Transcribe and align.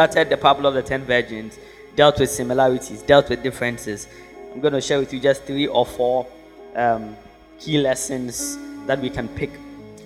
Started 0.00 0.30
the 0.30 0.38
parable 0.38 0.64
of 0.64 0.72
the 0.72 0.82
ten 0.82 1.04
virgins, 1.04 1.58
dealt 1.94 2.18
with 2.20 2.30
similarities, 2.30 3.02
dealt 3.02 3.28
with 3.28 3.42
differences. 3.42 4.08
I'm 4.50 4.58
going 4.62 4.72
to 4.72 4.80
share 4.80 4.98
with 4.98 5.12
you 5.12 5.20
just 5.20 5.42
three 5.44 5.66
or 5.66 5.84
four 5.84 6.26
um, 6.74 7.14
key 7.58 7.76
lessons 7.76 8.56
that 8.86 8.98
we 8.98 9.10
can 9.10 9.28
pick 9.28 9.50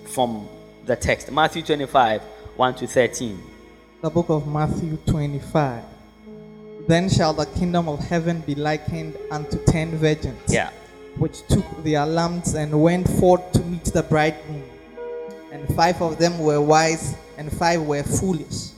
from 0.07 0.49
the 0.85 0.97
text. 0.97 1.31
Matthew 1.31 1.61
25, 1.61 2.21
1 2.21 2.75
to 2.75 2.87
13. 2.87 3.41
The 4.01 4.09
book 4.09 4.27
of 4.27 4.45
Matthew 4.47 4.97
25. 5.07 5.81
Then 6.89 7.07
shall 7.07 7.31
the 7.31 7.45
kingdom 7.45 7.87
of 7.87 7.99
heaven 7.99 8.41
be 8.41 8.53
likened 8.53 9.15
unto 9.31 9.63
ten 9.63 9.97
virgins, 9.97 10.41
Yeah. 10.49 10.71
which 11.17 11.47
took 11.47 11.63
their 11.85 12.05
lamps 12.05 12.53
and 12.53 12.81
went 12.83 13.07
forth 13.11 13.49
to 13.53 13.59
meet 13.61 13.85
the 13.85 14.03
bridegroom. 14.03 14.63
And 15.53 15.73
five 15.73 16.01
of 16.01 16.17
them 16.17 16.37
were 16.39 16.59
wise, 16.59 17.15
and 17.37 17.49
five 17.49 17.81
were 17.81 18.03
foolish. 18.03 18.74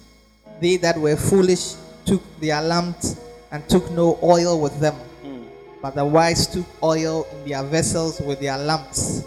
They 0.59 0.77
that 0.77 0.97
were 0.97 1.15
foolish 1.15 1.75
took 2.05 2.21
their 2.39 2.61
lamps 2.61 3.19
and 3.51 3.67
took 3.69 3.89
no 3.91 4.17
oil 4.23 4.59
with 4.59 4.79
them. 4.79 4.95
Hmm. 5.23 5.43
But 5.81 5.95
the 5.95 6.05
wise 6.05 6.47
took 6.47 6.65
oil 6.81 7.27
in 7.31 7.49
their 7.49 7.63
vessels 7.63 8.19
with 8.21 8.39
their 8.39 8.57
lamps. 8.57 9.23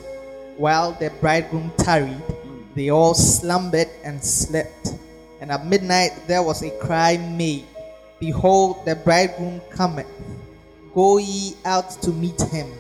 While 0.57 0.93
the 0.93 1.11
bridegroom 1.21 1.73
tarried, 1.79 2.15
hmm. 2.15 2.63
they 2.75 2.91
all 2.91 3.15
slumbered 3.15 3.89
and 4.05 4.23
slept. 4.23 4.95
And 5.41 5.51
at 5.51 5.67
midnight 5.67 6.13
there 6.27 6.43
was 6.43 6.63
a 6.63 6.71
cry 6.79 7.17
made 7.17 7.67
Behold, 8.21 8.85
the 8.85 8.97
bridegroom 8.97 9.63
cometh. 9.71 10.07
Go 10.95 11.17
ye 11.17 11.57
out 11.65 11.91
to 12.03 12.11
meet 12.11 12.41
him. 12.53 12.71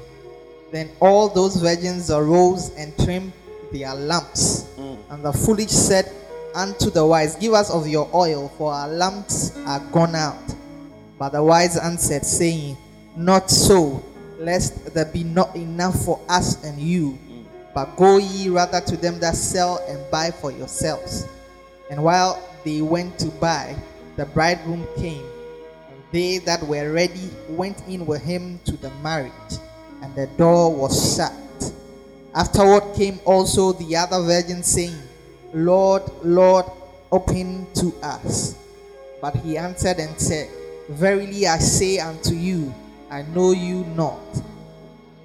Then 0.70 0.90
all 1.00 1.30
those 1.30 1.56
virgins 1.56 2.10
arose 2.10 2.70
and 2.76 2.96
trimmed 2.98 3.32
their 3.72 3.94
lamps. 3.94 4.66
Hmm. 4.76 4.96
And 5.08 5.24
the 5.24 5.32
foolish 5.32 5.70
said 5.70 6.12
unto 6.54 6.90
the 6.90 7.04
wise, 7.04 7.36
Give 7.36 7.54
us 7.54 7.70
of 7.70 7.86
your 7.86 8.08
oil, 8.14 8.48
for 8.56 8.72
our 8.72 8.88
lamps 8.88 9.56
are 9.66 9.80
gone 9.92 10.14
out. 10.14 10.54
But 11.18 11.30
the 11.30 11.42
wise 11.42 11.76
answered, 11.76 12.24
saying, 12.24 12.76
Not 13.16 13.50
so, 13.50 14.02
lest 14.38 14.94
there 14.94 15.04
be 15.04 15.24
not 15.24 15.54
enough 15.54 16.04
for 16.04 16.20
us 16.28 16.62
and 16.64 16.78
you. 16.80 17.18
But 17.74 17.96
go 17.96 18.18
ye 18.18 18.48
rather 18.48 18.80
to 18.80 18.96
them 18.96 19.20
that 19.20 19.36
sell 19.36 19.84
and 19.88 19.98
buy 20.10 20.30
for 20.30 20.50
yourselves. 20.50 21.26
And 21.90 22.02
while 22.02 22.42
they 22.64 22.82
went 22.82 23.18
to 23.20 23.26
buy, 23.26 23.76
the 24.16 24.26
bridegroom 24.26 24.86
came, 24.96 25.24
and 25.88 26.02
they 26.12 26.38
that 26.38 26.62
were 26.62 26.92
ready 26.92 27.30
went 27.48 27.82
in 27.88 28.06
with 28.06 28.22
him 28.22 28.60
to 28.64 28.72
the 28.72 28.90
marriage, 29.02 29.32
and 30.02 30.14
the 30.14 30.26
door 30.36 30.74
was 30.74 31.16
shut. 31.16 31.32
Afterward 32.34 32.94
came 32.94 33.20
also 33.24 33.72
the 33.72 33.96
other 33.96 34.22
virgins, 34.22 34.66
saying, 34.66 34.96
Lord, 35.52 36.02
Lord, 36.22 36.66
open 37.10 37.66
to 37.74 37.92
us. 38.02 38.56
But 39.20 39.36
he 39.36 39.56
answered 39.56 39.98
and 39.98 40.18
said, 40.18 40.48
Verily 40.88 41.46
I 41.46 41.58
say 41.58 41.98
unto 41.98 42.34
you, 42.34 42.74
I 43.10 43.22
know 43.22 43.52
you 43.52 43.84
not. 43.96 44.20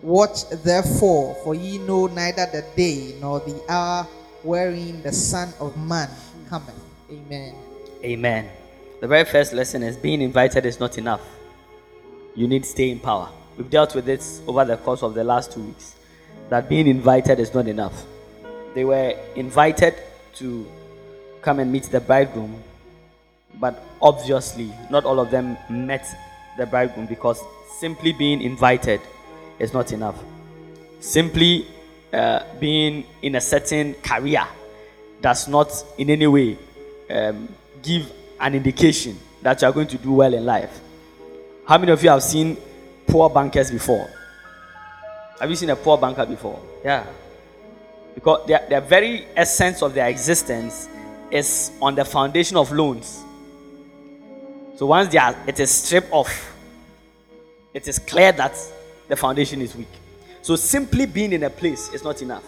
Watch 0.02 0.50
therefore, 0.64 1.36
for 1.44 1.56
ye 1.56 1.78
know 1.80 2.08
neither 2.08 2.46
the 2.46 2.66
day 2.76 3.16
nor 3.20 3.40
the 3.40 3.59
hour 3.70 4.03
wherein 4.44 5.02
the 5.02 5.12
Son 5.12 5.52
of 5.59 5.76
Man 5.78 6.09
cometh. 6.50 6.76
Amen. 7.12 7.56
Amen. 8.03 8.50
The 9.02 9.08
very 9.08 9.26
first 9.26 9.53
lesson 9.53 9.84
is 9.84 9.98
being 9.98 10.22
invited 10.22 10.66
is 10.66 10.80
not 10.80 10.98
enough. 10.98 11.22
You 12.36 12.48
need 12.48 12.66
staying 12.66 13.00
power. 13.00 13.30
We've 13.58 13.70
dealt 13.70 13.96
with 13.96 14.06
this 14.06 14.42
over 14.47 14.66
the 14.66 14.78
course 14.78 15.02
of 15.02 15.13
the 15.13 15.24
last 15.24 15.53
two 15.53 15.62
weeks. 15.62 15.96
That 16.50 16.69
being 16.69 16.88
invited 16.88 17.40
is 17.40 17.53
not 17.53 17.68
enough. 17.68 18.06
They 18.75 18.84
were 18.86 19.18
invited 19.36 19.96
to 20.35 20.66
come 21.41 21.59
and 21.59 21.72
meet 21.72 21.84
the 21.84 22.00
bridegroom, 22.00 22.62
but 23.59 23.81
obviously, 24.01 24.72
not 24.90 25.06
all 25.06 25.19
of 25.19 25.31
them 25.31 25.57
met 25.69 26.06
the 26.57 26.66
bridegroom 26.66 27.06
because 27.06 27.41
simply 27.79 28.13
being 28.13 28.41
invited 28.41 29.01
is 29.59 29.74
not 29.74 29.91
enough. 29.91 30.16
Simply 31.00 31.68
uh, 32.13 32.44
being 32.59 33.06
in 33.22 33.35
a 33.35 33.41
certain 33.41 33.94
career 33.95 34.45
does 35.22 35.47
not 35.47 35.72
in 35.97 36.09
any 36.09 36.28
way 36.28 36.57
um, 37.09 37.47
give 37.81 38.12
an 38.40 38.56
indication 38.56 39.18
that 39.41 39.62
you 39.62 39.68
are 39.68 39.72
going 39.72 39.88
to 39.88 39.97
do 39.97 40.13
well 40.13 40.34
in 40.34 40.45
life. 40.45 40.79
How 41.68 41.78
many 41.78 41.91
of 41.91 42.03
you 42.03 42.09
have 42.09 42.24
seen 42.24 42.57
poor 43.07 43.29
bankers 43.29 43.72
before? 43.72 44.09
Have 45.40 45.50
you 45.50 45.56
seen 45.56 45.69
a 45.69 45.75
poor 45.75 45.97
banker 45.97 46.25
before? 46.25 46.62
Yeah. 46.84 47.06
Because 48.16 48.48
their, 48.48 48.66
their 48.68 48.81
very 48.81 49.28
essence 49.36 49.84
of 49.84 49.94
their 49.94 50.08
existence 50.08 50.90
is 51.30 51.72
on 51.81 51.96
the 51.96 52.06
foundation 52.06 52.58
of 52.58 52.72
loans. 52.72 53.24
So 54.78 54.86
once 54.88 55.12
they 55.12 55.18
are, 55.18 55.36
it 55.48 55.59
is 55.59 55.70
stripped 55.70 56.12
off, 56.12 56.54
it 57.74 57.88
is 57.88 58.00
clear 58.00 58.31
that 58.34 58.58
the 59.08 59.16
foundation 59.16 59.62
is 59.62 59.75
weak. 59.75 59.88
So 60.42 60.56
simply 60.56 61.06
being 61.06 61.34
in 61.34 61.44
a 61.44 61.50
place 61.50 61.94
is 61.94 62.04
not 62.04 62.22
enough. 62.22 62.44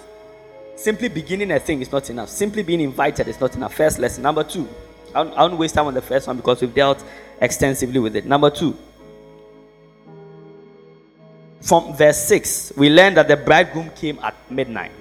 Simply 0.76 1.10
beginning 1.10 1.52
a 1.52 1.60
thing 1.60 1.82
is 1.82 1.92
not 1.92 2.10
enough. 2.10 2.30
Simply 2.30 2.64
being 2.64 2.82
invited 2.82 3.28
is 3.28 3.40
not 3.40 3.56
enough. 3.56 3.74
First 3.74 3.98
lesson. 4.00 4.24
Number 4.24 4.44
two, 4.44 4.68
I 5.10 5.24
don't, 5.24 5.34
I 5.34 5.48
don't 5.48 5.58
waste 5.58 5.76
time 5.76 5.88
on 5.88 5.94
the 5.94 6.02
first 6.02 6.28
one 6.28 6.38
because 6.38 6.62
we've 6.62 6.74
dealt 6.74 7.04
extensively 7.42 8.00
with 8.00 8.16
it. 8.16 8.26
Number 8.26 8.50
two, 8.50 8.78
from 11.62 11.94
verse 11.96 12.20
6, 12.28 12.74
we 12.78 12.90
learn 12.90 13.16
that 13.16 13.28
the 13.28 13.36
bridegroom 13.36 13.90
came 13.92 14.20
at 14.20 14.36
midnight. 14.52 14.92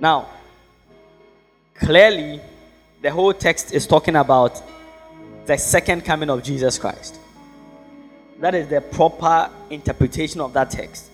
Now, 0.00 0.28
clearly, 1.74 2.40
the 3.02 3.10
whole 3.10 3.34
text 3.34 3.74
is 3.74 3.86
talking 3.86 4.16
about 4.16 4.62
the 5.44 5.58
second 5.58 6.06
coming 6.06 6.30
of 6.30 6.42
Jesus 6.42 6.78
Christ. 6.78 7.18
That 8.40 8.54
is 8.54 8.68
the 8.68 8.80
proper 8.80 9.50
interpretation 9.68 10.40
of 10.40 10.54
that 10.54 10.70
text. 10.70 11.10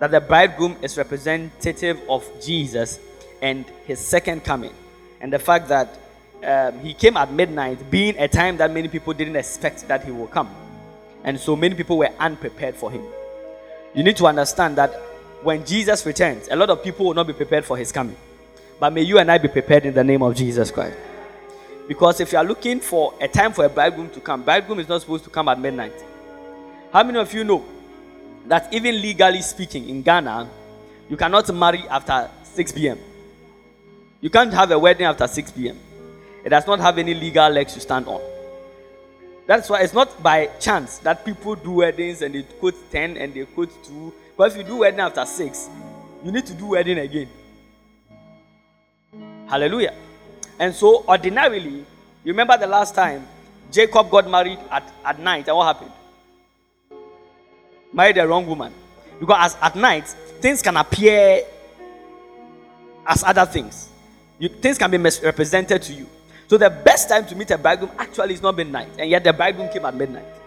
That 0.00 0.10
the 0.10 0.20
bridegroom 0.20 0.76
is 0.82 0.98
representative 0.98 2.00
of 2.08 2.28
Jesus 2.44 2.98
and 3.40 3.64
his 3.84 4.00
second 4.00 4.42
coming. 4.42 4.72
And 5.20 5.32
the 5.32 5.38
fact 5.38 5.68
that 5.68 5.96
um, 6.42 6.80
he 6.80 6.94
came 6.94 7.16
at 7.16 7.32
midnight, 7.32 7.88
being 7.88 8.18
a 8.18 8.26
time 8.26 8.56
that 8.56 8.72
many 8.72 8.88
people 8.88 9.12
didn't 9.12 9.36
expect 9.36 9.86
that 9.86 10.04
he 10.04 10.10
will 10.10 10.26
come. 10.26 10.48
And 11.22 11.38
so 11.38 11.54
many 11.54 11.76
people 11.76 11.98
were 11.98 12.10
unprepared 12.18 12.74
for 12.74 12.90
him. 12.90 13.04
You 13.94 14.02
need 14.02 14.16
to 14.16 14.26
understand 14.26 14.76
that 14.76 15.00
when 15.42 15.64
Jesus 15.64 16.04
returns, 16.04 16.48
a 16.50 16.56
lot 16.56 16.70
of 16.70 16.82
people 16.82 17.06
will 17.06 17.14
not 17.14 17.26
be 17.26 17.32
prepared 17.32 17.64
for 17.64 17.76
his 17.76 17.92
coming. 17.92 18.16
But 18.80 18.92
may 18.92 19.02
you 19.02 19.18
and 19.18 19.30
I 19.30 19.38
be 19.38 19.48
prepared 19.48 19.86
in 19.86 19.94
the 19.94 20.04
name 20.04 20.22
of 20.22 20.34
Jesus 20.34 20.70
Christ. 20.70 20.96
Because 21.86 22.20
if 22.20 22.32
you 22.32 22.38
are 22.38 22.44
looking 22.44 22.80
for 22.80 23.14
a 23.20 23.26
time 23.26 23.52
for 23.52 23.64
a 23.64 23.68
bridegroom 23.68 24.10
to 24.10 24.20
come, 24.20 24.42
bridegroom 24.42 24.78
is 24.78 24.88
not 24.88 25.00
supposed 25.00 25.24
to 25.24 25.30
come 25.30 25.48
at 25.48 25.58
midnight. 25.58 25.94
How 26.92 27.02
many 27.02 27.18
of 27.18 27.32
you 27.32 27.44
know 27.44 27.64
that 28.46 28.72
even 28.72 29.00
legally 29.00 29.42
speaking 29.42 29.88
in 29.88 30.02
Ghana, 30.02 30.48
you 31.08 31.16
cannot 31.16 31.52
marry 31.54 31.82
after 31.88 32.30
6 32.44 32.72
p.m.? 32.72 32.98
You 34.20 34.30
can't 34.30 34.52
have 34.52 34.70
a 34.70 34.78
wedding 34.78 35.06
after 35.06 35.26
6 35.26 35.52
p.m. 35.52 35.78
It 36.44 36.50
does 36.50 36.66
not 36.66 36.80
have 36.80 36.98
any 36.98 37.14
legal 37.14 37.48
legs 37.48 37.74
to 37.74 37.80
stand 37.80 38.06
on. 38.06 38.20
That's 39.46 39.70
why 39.70 39.80
it's 39.80 39.94
not 39.94 40.22
by 40.22 40.46
chance 40.60 40.98
that 40.98 41.24
people 41.24 41.54
do 41.54 41.72
weddings 41.72 42.20
and 42.20 42.34
they 42.34 42.42
quote 42.42 42.74
10 42.90 43.16
and 43.16 43.32
they 43.32 43.44
quote 43.46 43.70
2. 43.84 44.12
But 44.38 44.52
if 44.52 44.56
you 44.56 44.62
do 44.62 44.76
wedding 44.76 45.00
after 45.00 45.26
6, 45.26 45.68
you 46.24 46.30
need 46.30 46.46
to 46.46 46.54
do 46.54 46.66
wedding 46.66 46.98
again. 46.98 47.28
Hallelujah. 49.48 49.94
And 50.60 50.72
so, 50.72 51.04
ordinarily, 51.08 51.84
you 52.22 52.32
remember 52.32 52.56
the 52.56 52.68
last 52.68 52.94
time 52.94 53.26
Jacob 53.72 54.08
got 54.08 54.30
married 54.30 54.60
at, 54.70 54.88
at 55.04 55.18
night, 55.18 55.48
and 55.48 55.56
what 55.56 55.74
happened? 55.74 55.90
Married 57.92 58.14
the 58.14 58.28
wrong 58.28 58.46
woman. 58.46 58.72
Because 59.18 59.54
as, 59.54 59.56
at 59.60 59.74
night, 59.74 60.06
things 60.40 60.62
can 60.62 60.76
appear 60.76 61.42
as 63.08 63.24
other 63.24 63.44
things. 63.44 63.88
You, 64.38 64.50
things 64.50 64.78
can 64.78 64.88
be 64.88 64.98
misrepresented 64.98 65.82
to 65.82 65.92
you. 65.92 66.06
So 66.46 66.56
the 66.56 66.70
best 66.70 67.08
time 67.08 67.26
to 67.26 67.34
meet 67.34 67.50
a 67.50 67.58
bridegroom 67.58 67.90
actually 67.98 68.34
is 68.34 68.42
not 68.42 68.56
midnight, 68.56 68.90
and 69.00 69.10
yet 69.10 69.24
the 69.24 69.32
bridegroom 69.32 69.68
came 69.70 69.84
at 69.84 69.96
midnight. 69.96 70.37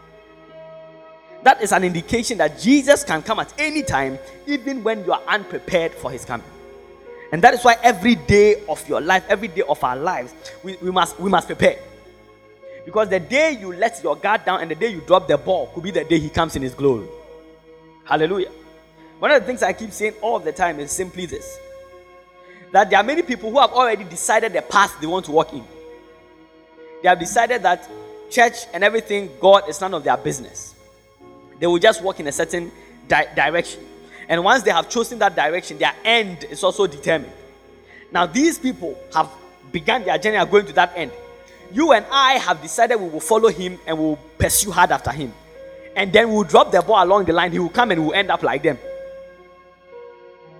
That 1.43 1.61
is 1.61 1.71
an 1.71 1.83
indication 1.83 2.37
that 2.37 2.59
Jesus 2.59 3.03
can 3.03 3.21
come 3.23 3.39
at 3.39 3.53
any 3.57 3.81
time, 3.81 4.19
even 4.45 4.83
when 4.83 5.03
you 5.05 5.11
are 5.11 5.21
unprepared 5.27 5.93
for 5.93 6.11
his 6.11 6.23
coming. 6.23 6.45
And 7.31 7.41
that 7.41 7.53
is 7.53 7.63
why 7.63 7.77
every 7.81 8.15
day 8.15 8.63
of 8.67 8.87
your 8.87 9.01
life, 9.01 9.23
every 9.29 9.47
day 9.47 9.63
of 9.67 9.83
our 9.83 9.95
lives, 9.95 10.33
we, 10.63 10.75
we 10.77 10.91
must 10.91 11.19
we 11.19 11.29
must 11.29 11.47
prepare. 11.47 11.79
Because 12.85 13.09
the 13.09 13.19
day 13.19 13.57
you 13.59 13.73
let 13.73 14.03
your 14.03 14.15
guard 14.15 14.43
down 14.43 14.61
and 14.61 14.69
the 14.69 14.75
day 14.75 14.87
you 14.87 15.01
drop 15.01 15.27
the 15.27 15.37
ball 15.37 15.67
could 15.73 15.83
be 15.83 15.91
the 15.91 16.03
day 16.03 16.19
he 16.19 16.29
comes 16.29 16.55
in 16.55 16.61
his 16.61 16.73
glory. 16.73 17.07
Hallelujah. 18.03 18.51
One 19.19 19.31
of 19.31 19.41
the 19.41 19.45
things 19.45 19.63
I 19.63 19.73
keep 19.73 19.91
saying 19.91 20.13
all 20.21 20.39
the 20.39 20.51
time 20.51 20.79
is 20.79 20.91
simply 20.91 21.25
this 21.25 21.57
that 22.71 22.89
there 22.89 22.99
are 22.99 23.03
many 23.03 23.21
people 23.21 23.51
who 23.51 23.59
have 23.59 23.71
already 23.71 24.03
decided 24.05 24.53
the 24.53 24.61
path 24.61 24.95
they 25.01 25.07
want 25.07 25.25
to 25.25 25.31
walk 25.31 25.53
in. 25.53 25.63
They 27.03 27.09
have 27.09 27.19
decided 27.19 27.63
that 27.63 27.89
church 28.29 28.65
and 28.73 28.83
everything, 28.83 29.29
God 29.39 29.67
is 29.67 29.81
none 29.81 29.93
of 29.93 30.03
their 30.03 30.17
business. 30.17 30.70
They 31.61 31.67
will 31.67 31.79
just 31.79 32.01
walk 32.01 32.19
in 32.19 32.27
a 32.27 32.31
certain 32.31 32.71
di- 33.07 33.27
direction. 33.35 33.81
And 34.27 34.43
once 34.43 34.63
they 34.63 34.71
have 34.71 34.89
chosen 34.89 35.19
that 35.19 35.35
direction, 35.35 35.77
their 35.77 35.93
end 36.03 36.43
is 36.45 36.63
also 36.63 36.87
determined. 36.87 37.31
Now, 38.11 38.25
these 38.25 38.57
people 38.57 38.97
have 39.13 39.29
began 39.71 40.03
their 40.03 40.17
journey 40.17 40.37
are 40.37 40.45
going 40.45 40.65
to 40.65 40.73
that 40.73 40.91
end. 40.95 41.11
You 41.71 41.93
and 41.93 42.05
I 42.11 42.33
have 42.33 42.61
decided 42.61 42.99
we 42.99 43.09
will 43.09 43.19
follow 43.19 43.49
him 43.49 43.79
and 43.85 43.97
we 43.97 44.03
will 44.03 44.19
pursue 44.37 44.71
hard 44.71 44.91
after 44.91 45.11
him. 45.11 45.31
And 45.95 46.11
then 46.11 46.31
we'll 46.33 46.43
drop 46.43 46.71
the 46.71 46.81
ball 46.81 47.03
along 47.03 47.25
the 47.25 47.33
line. 47.33 47.51
He 47.51 47.59
will 47.59 47.69
come 47.69 47.91
and 47.91 48.03
we'll 48.03 48.15
end 48.15 48.31
up 48.31 48.41
like 48.41 48.63
them. 48.63 48.77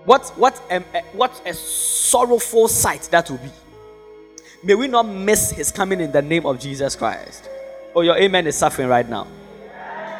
What, 0.04 0.28
what, 0.36 0.60
um, 0.70 0.84
uh, 0.94 1.00
what 1.12 1.42
a 1.44 1.52
sorrowful 1.52 2.68
sight 2.68 3.02
that 3.10 3.28
will 3.28 3.38
be. 3.38 3.50
May 4.62 4.76
we 4.76 4.86
not 4.86 5.02
miss 5.02 5.50
his 5.50 5.72
coming 5.72 6.00
in 6.00 6.12
the 6.12 6.22
name 6.22 6.46
of 6.46 6.60
Jesus 6.60 6.94
Christ. 6.94 7.48
Oh, 7.94 8.02
your 8.02 8.16
amen 8.16 8.46
is 8.46 8.56
suffering 8.56 8.88
right 8.88 9.08
now. 9.08 9.26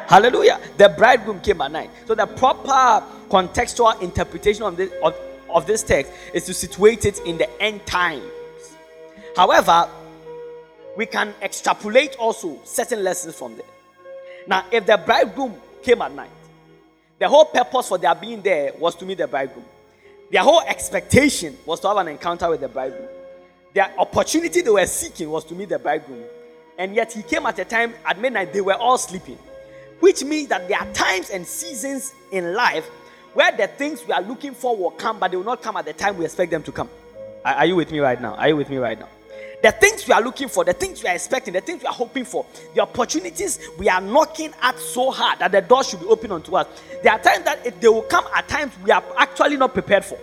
Hallelujah. 0.07 0.59
The 0.77 0.89
bridegroom 0.89 1.41
came 1.41 1.61
at 1.61 1.71
night. 1.71 1.89
So 2.05 2.15
the 2.15 2.25
proper 2.25 3.05
contextual 3.29 4.01
interpretation 4.01 4.63
of 4.63 4.77
this, 4.77 4.91
of, 5.03 5.15
of 5.49 5.65
this 5.65 5.83
text 5.83 6.11
is 6.33 6.45
to 6.45 6.53
situate 6.53 7.05
it 7.05 7.19
in 7.19 7.37
the 7.37 7.61
end 7.61 7.85
times. 7.85 8.23
However, 9.35 9.89
we 10.95 11.05
can 11.05 11.33
extrapolate 11.41 12.15
also 12.17 12.59
certain 12.63 13.03
lessons 13.03 13.35
from 13.35 13.55
there. 13.55 13.65
Now, 14.47 14.65
if 14.71 14.85
the 14.85 14.97
bridegroom 14.97 15.55
came 15.81 16.01
at 16.01 16.13
night, 16.13 16.29
the 17.17 17.27
whole 17.27 17.45
purpose 17.45 17.87
for 17.87 17.97
their 17.97 18.13
being 18.13 18.41
there 18.41 18.73
was 18.77 18.95
to 18.95 19.05
meet 19.05 19.17
the 19.17 19.27
bridegroom. 19.27 19.65
Their 20.31 20.41
whole 20.41 20.61
expectation 20.61 21.57
was 21.65 21.79
to 21.81 21.87
have 21.87 21.97
an 21.97 22.07
encounter 22.09 22.49
with 22.49 22.61
the 22.61 22.67
bridegroom. 22.67 23.07
Their 23.73 23.91
opportunity 23.97 24.61
they 24.61 24.69
were 24.69 24.85
seeking 24.85 25.29
was 25.29 25.45
to 25.45 25.55
meet 25.55 25.69
the 25.69 25.79
bridegroom. 25.79 26.23
And 26.77 26.95
yet 26.95 27.13
he 27.13 27.23
came 27.23 27.45
at 27.45 27.57
a 27.59 27.65
time 27.65 27.93
at 28.05 28.19
midnight, 28.19 28.51
they 28.53 28.61
were 28.61 28.75
all 28.75 28.97
sleeping. 28.97 29.37
Which 30.03 30.21
means 30.25 30.49
that 30.49 30.67
there 30.67 30.77
are 30.77 30.91
times 30.91 31.29
and 31.29 31.47
seasons 31.47 32.13
in 32.29 32.53
life 32.53 32.85
where 33.33 33.53
the 33.55 33.67
things 33.67 34.05
we 34.05 34.11
are 34.11 34.21
looking 34.21 34.53
for 34.53 34.75
will 34.75 34.91
come, 34.91 35.17
but 35.17 35.31
they 35.31 35.37
will 35.37 35.45
not 35.45 35.61
come 35.61 35.77
at 35.77 35.85
the 35.85 35.93
time 35.93 36.17
we 36.17 36.25
expect 36.25 36.51
them 36.51 36.61
to 36.63 36.73
come. 36.73 36.89
Are, 37.45 37.53
are 37.53 37.65
you 37.65 37.77
with 37.77 37.89
me 37.89 37.99
right 38.01 38.19
now? 38.19 38.35
Are 38.35 38.49
you 38.49 38.57
with 38.57 38.69
me 38.69 38.75
right 38.75 38.99
now? 38.99 39.07
The 39.61 39.71
things 39.71 40.05
we 40.05 40.13
are 40.13 40.21
looking 40.21 40.49
for, 40.49 40.65
the 40.65 40.73
things 40.73 41.01
we 41.01 41.07
are 41.07 41.15
expecting, 41.15 41.53
the 41.53 41.61
things 41.61 41.83
we 41.83 41.87
are 41.87 41.93
hoping 41.93 42.25
for, 42.25 42.45
the 42.75 42.81
opportunities 42.81 43.59
we 43.79 43.87
are 43.87 44.01
knocking 44.01 44.53
at 44.61 44.77
so 44.77 45.09
hard 45.09 45.39
that 45.39 45.53
the 45.53 45.61
door 45.61 45.85
should 45.85 46.01
be 46.01 46.05
open 46.07 46.33
unto 46.33 46.53
us. 46.57 46.67
There 47.01 47.13
are 47.13 47.19
times 47.19 47.45
that 47.45 47.65
it, 47.65 47.79
they 47.79 47.87
will 47.87 48.01
come 48.01 48.25
at 48.35 48.49
times 48.49 48.73
we 48.83 48.91
are 48.91 49.05
actually 49.17 49.55
not 49.55 49.73
prepared 49.73 50.03
for. 50.03 50.19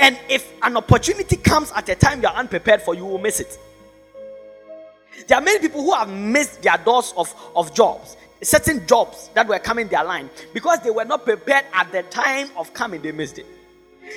And 0.00 0.18
if 0.28 0.52
an 0.64 0.76
opportunity 0.76 1.36
comes 1.36 1.70
at 1.76 1.88
a 1.88 1.94
time 1.94 2.22
you 2.22 2.26
are 2.26 2.34
unprepared 2.34 2.82
for, 2.82 2.96
you 2.96 3.04
will 3.04 3.18
miss 3.18 3.38
it. 3.38 3.56
There 5.28 5.38
are 5.38 5.42
many 5.42 5.60
people 5.60 5.82
who 5.82 5.94
have 5.94 6.08
missed 6.08 6.60
their 6.62 6.76
doors 6.78 7.14
of, 7.16 7.32
of 7.54 7.72
jobs, 7.72 8.16
certain 8.42 8.86
jobs 8.86 9.30
that 9.34 9.46
were 9.46 9.58
coming 9.58 9.88
their 9.88 10.04
line 10.04 10.30
because 10.54 10.80
they 10.80 10.90
were 10.90 11.04
not 11.04 11.24
prepared 11.24 11.64
at 11.72 11.90
the 11.92 12.02
time 12.04 12.48
of 12.56 12.72
coming, 12.72 13.02
they 13.02 13.12
missed 13.12 13.38
it. 13.38 13.46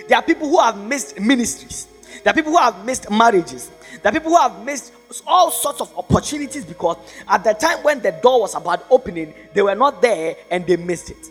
There 0.08 0.18
are 0.18 0.24
people 0.24 0.50
who 0.50 0.60
have 0.60 0.78
missed 0.78 1.20
ministries. 1.20 1.88
There 2.24 2.32
are 2.32 2.34
people 2.34 2.52
who 2.52 2.58
have 2.58 2.86
missed 2.86 3.10
marriages. 3.10 3.72
There 4.02 4.12
are 4.12 4.14
people 4.14 4.32
who 4.32 4.38
have 4.38 4.64
missed 4.64 4.94
all 5.28 5.52
sorts 5.52 5.82
of 5.82 5.96
opportunities 5.98 6.66
because 6.66 6.98
at 7.28 7.44
the 7.44 7.54
time 7.54 7.84
when 7.84 8.02
the 8.02 8.12
door 8.12 8.42
was 8.42 8.56
about 8.56 8.86
opening, 8.90 9.34
they 9.54 9.62
were 9.62 9.76
not 9.76 10.02
there 10.02 10.36
and 10.50 10.66
they 10.66 10.78
missed 10.78 11.12
it. 11.12 11.28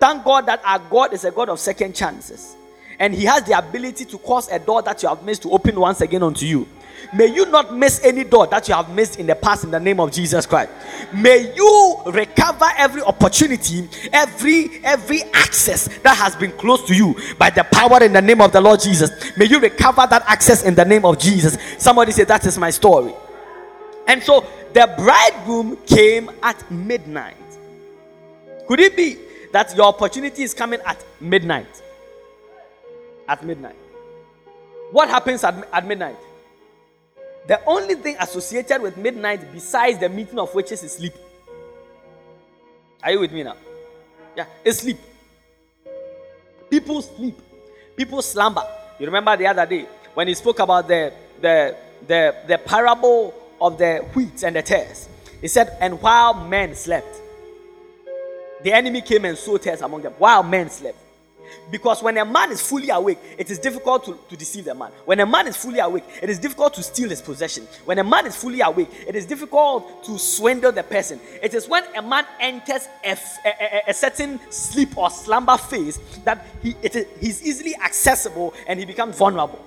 Thank 0.00 0.24
God 0.24 0.46
that 0.46 0.60
our 0.64 0.80
God 0.80 1.12
is 1.12 1.24
a 1.24 1.30
God 1.30 1.48
of 1.48 1.60
second 1.60 1.94
chances. 1.94 2.56
And 2.98 3.14
He 3.14 3.24
has 3.24 3.44
the 3.44 3.56
ability 3.56 4.04
to 4.06 4.18
cause 4.18 4.48
a 4.50 4.58
door 4.58 4.82
that 4.82 5.02
you 5.02 5.08
have 5.08 5.22
missed 5.22 5.42
to 5.42 5.50
open 5.50 5.78
once 5.78 6.00
again 6.00 6.22
unto 6.22 6.44
you. 6.44 6.66
May 7.14 7.26
you 7.26 7.46
not 7.46 7.74
miss 7.74 8.02
any 8.04 8.24
door 8.24 8.46
that 8.48 8.68
you 8.68 8.74
have 8.74 8.90
missed 8.90 9.18
in 9.18 9.26
the 9.26 9.34
past 9.34 9.64
in 9.64 9.70
the 9.70 9.80
name 9.80 10.00
of 10.00 10.12
Jesus 10.12 10.46
Christ. 10.46 10.70
May 11.12 11.54
you 11.54 11.96
recover 12.06 12.66
every 12.76 13.02
opportunity, 13.02 13.88
every 14.12 14.84
every 14.84 15.22
access 15.34 15.88
that 15.98 16.16
has 16.16 16.34
been 16.36 16.52
closed 16.52 16.86
to 16.88 16.94
you 16.94 17.14
by 17.38 17.50
the 17.50 17.64
power 17.64 18.02
in 18.02 18.12
the 18.12 18.22
name 18.22 18.40
of 18.40 18.52
the 18.52 18.60
Lord 18.60 18.80
Jesus. 18.80 19.10
May 19.36 19.46
you 19.46 19.60
recover 19.60 20.06
that 20.08 20.22
access 20.26 20.64
in 20.64 20.74
the 20.74 20.84
name 20.84 21.04
of 21.04 21.18
Jesus. 21.18 21.58
Somebody 21.78 22.12
say 22.12 22.24
that 22.24 22.46
is 22.46 22.56
my 22.58 22.70
story. 22.70 23.12
And 24.06 24.22
so 24.22 24.46
the 24.72 24.92
bridegroom 24.96 25.76
came 25.86 26.30
at 26.42 26.70
midnight. 26.70 27.36
Could 28.66 28.80
it 28.80 28.96
be 28.96 29.18
that 29.52 29.76
your 29.76 29.86
opportunity 29.86 30.42
is 30.42 30.54
coming 30.54 30.80
at 30.86 31.04
midnight? 31.20 31.82
At 33.28 33.44
midnight. 33.44 33.76
What 34.90 35.08
happens 35.08 35.44
at, 35.44 35.68
at 35.72 35.86
midnight? 35.86 36.16
The 37.46 37.60
only 37.66 37.94
thing 37.96 38.16
associated 38.20 38.80
with 38.82 38.96
midnight 38.96 39.52
besides 39.52 39.98
the 39.98 40.08
meeting 40.08 40.38
of 40.38 40.54
witches 40.54 40.82
is 40.82 40.92
sleep. 40.92 41.14
Are 43.02 43.10
you 43.12 43.20
with 43.20 43.32
me 43.32 43.42
now? 43.42 43.56
Yeah, 44.36 44.46
it's 44.64 44.78
sleep. 44.78 44.98
People 46.70 47.02
sleep. 47.02 47.38
People 47.96 48.22
slumber. 48.22 48.62
You 48.98 49.06
remember 49.06 49.36
the 49.36 49.46
other 49.46 49.66
day 49.66 49.86
when 50.14 50.28
he 50.28 50.34
spoke 50.34 50.60
about 50.60 50.86
the 50.86 51.12
the 51.40 51.76
the, 52.06 52.34
the 52.46 52.58
parable 52.58 53.34
of 53.60 53.78
the 53.78 53.98
wheat 54.14 54.42
and 54.42 54.56
the 54.56 54.62
tares. 54.62 55.08
He 55.40 55.48
said, 55.48 55.76
and 55.80 56.00
while 56.00 56.34
men 56.34 56.74
slept, 56.74 57.20
the 58.62 58.72
enemy 58.72 59.02
came 59.02 59.24
and 59.24 59.36
sowed 59.36 59.62
tares 59.62 59.82
among 59.82 60.02
them 60.02 60.12
while 60.18 60.42
men 60.42 60.70
slept. 60.70 60.98
Because 61.70 62.02
when 62.02 62.18
a 62.18 62.24
man 62.24 62.52
is 62.52 62.60
fully 62.60 62.90
awake, 62.90 63.18
it 63.38 63.50
is 63.50 63.58
difficult 63.58 64.04
to, 64.04 64.18
to 64.28 64.36
deceive 64.36 64.64
the 64.64 64.74
man. 64.74 64.90
When 65.04 65.20
a 65.20 65.26
man 65.26 65.46
is 65.46 65.56
fully 65.56 65.78
awake, 65.78 66.04
it 66.22 66.28
is 66.28 66.38
difficult 66.38 66.74
to 66.74 66.82
steal 66.82 67.08
his 67.08 67.22
possession. 67.22 67.66
When 67.84 67.98
a 67.98 68.04
man 68.04 68.26
is 68.26 68.36
fully 68.36 68.60
awake, 68.60 68.88
it 69.06 69.16
is 69.16 69.26
difficult 69.26 70.04
to 70.04 70.18
swindle 70.18 70.72
the 70.72 70.82
person. 70.82 71.20
It 71.42 71.54
is 71.54 71.68
when 71.68 71.84
a 71.96 72.02
man 72.02 72.26
enters 72.40 72.88
a, 73.04 73.16
a, 73.44 73.82
a 73.88 73.94
certain 73.94 74.40
sleep 74.50 74.96
or 74.96 75.10
slumber 75.10 75.56
phase 75.56 75.98
that 76.24 76.46
he, 76.62 76.74
is, 76.82 77.06
he's 77.20 77.42
easily 77.42 77.74
accessible 77.76 78.54
and 78.66 78.78
he 78.78 78.84
becomes 78.84 79.16
vulnerable. 79.16 79.64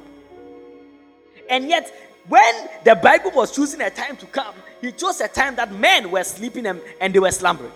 And 1.49 1.69
yet, 1.69 1.93
when 2.27 2.69
the 2.83 2.95
Bible 2.95 3.31
was 3.31 3.55
choosing 3.55 3.81
a 3.81 3.89
time 3.89 4.17
to 4.17 4.25
come, 4.25 4.55
he 4.81 4.91
chose 4.91 5.21
a 5.21 5.27
time 5.27 5.55
that 5.55 5.71
men 5.71 6.11
were 6.11 6.23
sleeping 6.23 6.65
and, 6.65 6.81
and 6.99 7.13
they 7.13 7.19
were 7.19 7.31
slumbering. 7.31 7.71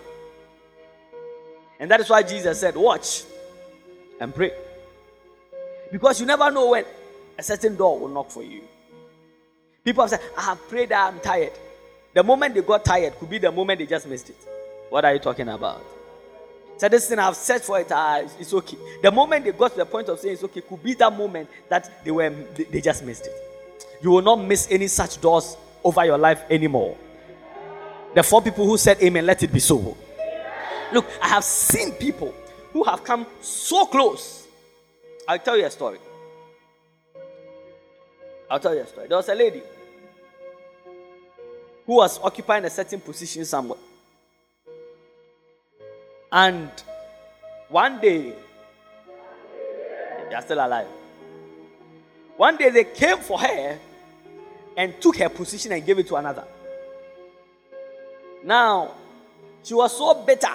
And 1.78 1.90
that 1.90 2.00
is 2.00 2.10
why 2.10 2.22
Jesus 2.22 2.60
said, 2.60 2.76
Watch 2.76 3.24
and 4.20 4.34
pray. 4.34 4.52
Because 5.90 6.20
you 6.20 6.26
never 6.26 6.50
know 6.50 6.70
when 6.70 6.84
a 7.36 7.42
certain 7.42 7.74
door 7.74 7.98
will 7.98 8.08
knock 8.08 8.30
for 8.30 8.42
you. 8.42 8.62
People 9.84 10.04
have 10.04 10.10
said, 10.10 10.20
I 10.36 10.42
have 10.42 10.68
prayed, 10.68 10.92
I'm 10.92 11.18
tired. 11.20 11.52
The 12.14 12.22
moment 12.22 12.54
they 12.54 12.62
got 12.62 12.84
tired 12.84 13.18
could 13.18 13.30
be 13.30 13.38
the 13.38 13.50
moment 13.50 13.78
they 13.78 13.86
just 13.86 14.06
missed 14.06 14.30
it. 14.30 14.36
What 14.90 15.04
are 15.04 15.12
you 15.12 15.18
talking 15.18 15.48
about? 15.48 15.84
So 16.76 16.88
this 16.88 17.08
thing 17.08 17.18
I've 17.18 17.36
searched 17.36 17.64
for 17.66 17.80
it, 17.80 17.90
uh, 17.92 18.26
it's 18.38 18.52
okay. 18.54 18.76
The 19.02 19.10
moment 19.10 19.44
they 19.44 19.52
got 19.52 19.72
to 19.72 19.76
the 19.78 19.86
point 19.86 20.08
of 20.08 20.18
saying 20.18 20.34
it's 20.34 20.44
okay, 20.44 20.60
could 20.62 20.82
be 20.82 20.94
that 20.94 21.12
moment 21.12 21.48
that 21.68 22.04
they 22.04 22.10
were 22.10 22.30
they, 22.30 22.64
they 22.64 22.80
just 22.80 23.04
missed 23.04 23.26
it. 23.26 23.34
You 24.02 24.10
will 24.12 24.22
not 24.22 24.36
miss 24.36 24.66
any 24.70 24.86
such 24.86 25.20
doors 25.20 25.56
over 25.84 26.04
your 26.04 26.18
life 26.18 26.42
anymore. 26.50 26.96
The 28.14 28.22
four 28.22 28.42
people 28.42 28.66
who 28.66 28.76
said 28.78 29.00
amen, 29.02 29.26
let 29.26 29.42
it 29.42 29.52
be 29.52 29.60
so. 29.60 29.96
Look, 30.92 31.06
I 31.22 31.28
have 31.28 31.44
seen 31.44 31.92
people 31.92 32.34
who 32.72 32.84
have 32.84 33.04
come 33.04 33.26
so 33.40 33.86
close. 33.86 34.46
I'll 35.26 35.38
tell 35.38 35.56
you 35.56 35.66
a 35.66 35.70
story. 35.70 35.98
I'll 38.50 38.60
tell 38.60 38.74
you 38.74 38.80
a 38.80 38.86
story. 38.86 39.08
There 39.08 39.16
was 39.16 39.28
a 39.28 39.34
lady 39.34 39.62
who 41.86 41.96
was 41.96 42.18
occupying 42.22 42.64
a 42.64 42.70
certain 42.70 43.00
position 43.00 43.44
somewhere. 43.44 43.78
And 46.32 46.70
one 47.68 48.00
day, 48.00 48.32
they 50.28 50.34
are 50.34 50.42
still 50.42 50.64
alive. 50.64 50.86
One 52.36 52.56
day 52.56 52.70
they 52.70 52.84
came 52.84 53.18
for 53.18 53.38
her 53.38 53.78
and 54.76 55.00
took 55.00 55.16
her 55.16 55.28
position 55.28 55.72
and 55.72 55.84
gave 55.84 55.98
it 55.98 56.06
to 56.08 56.16
another. 56.16 56.44
Now, 58.44 58.94
she 59.62 59.74
was 59.74 59.96
so 59.96 60.14
bitter 60.14 60.54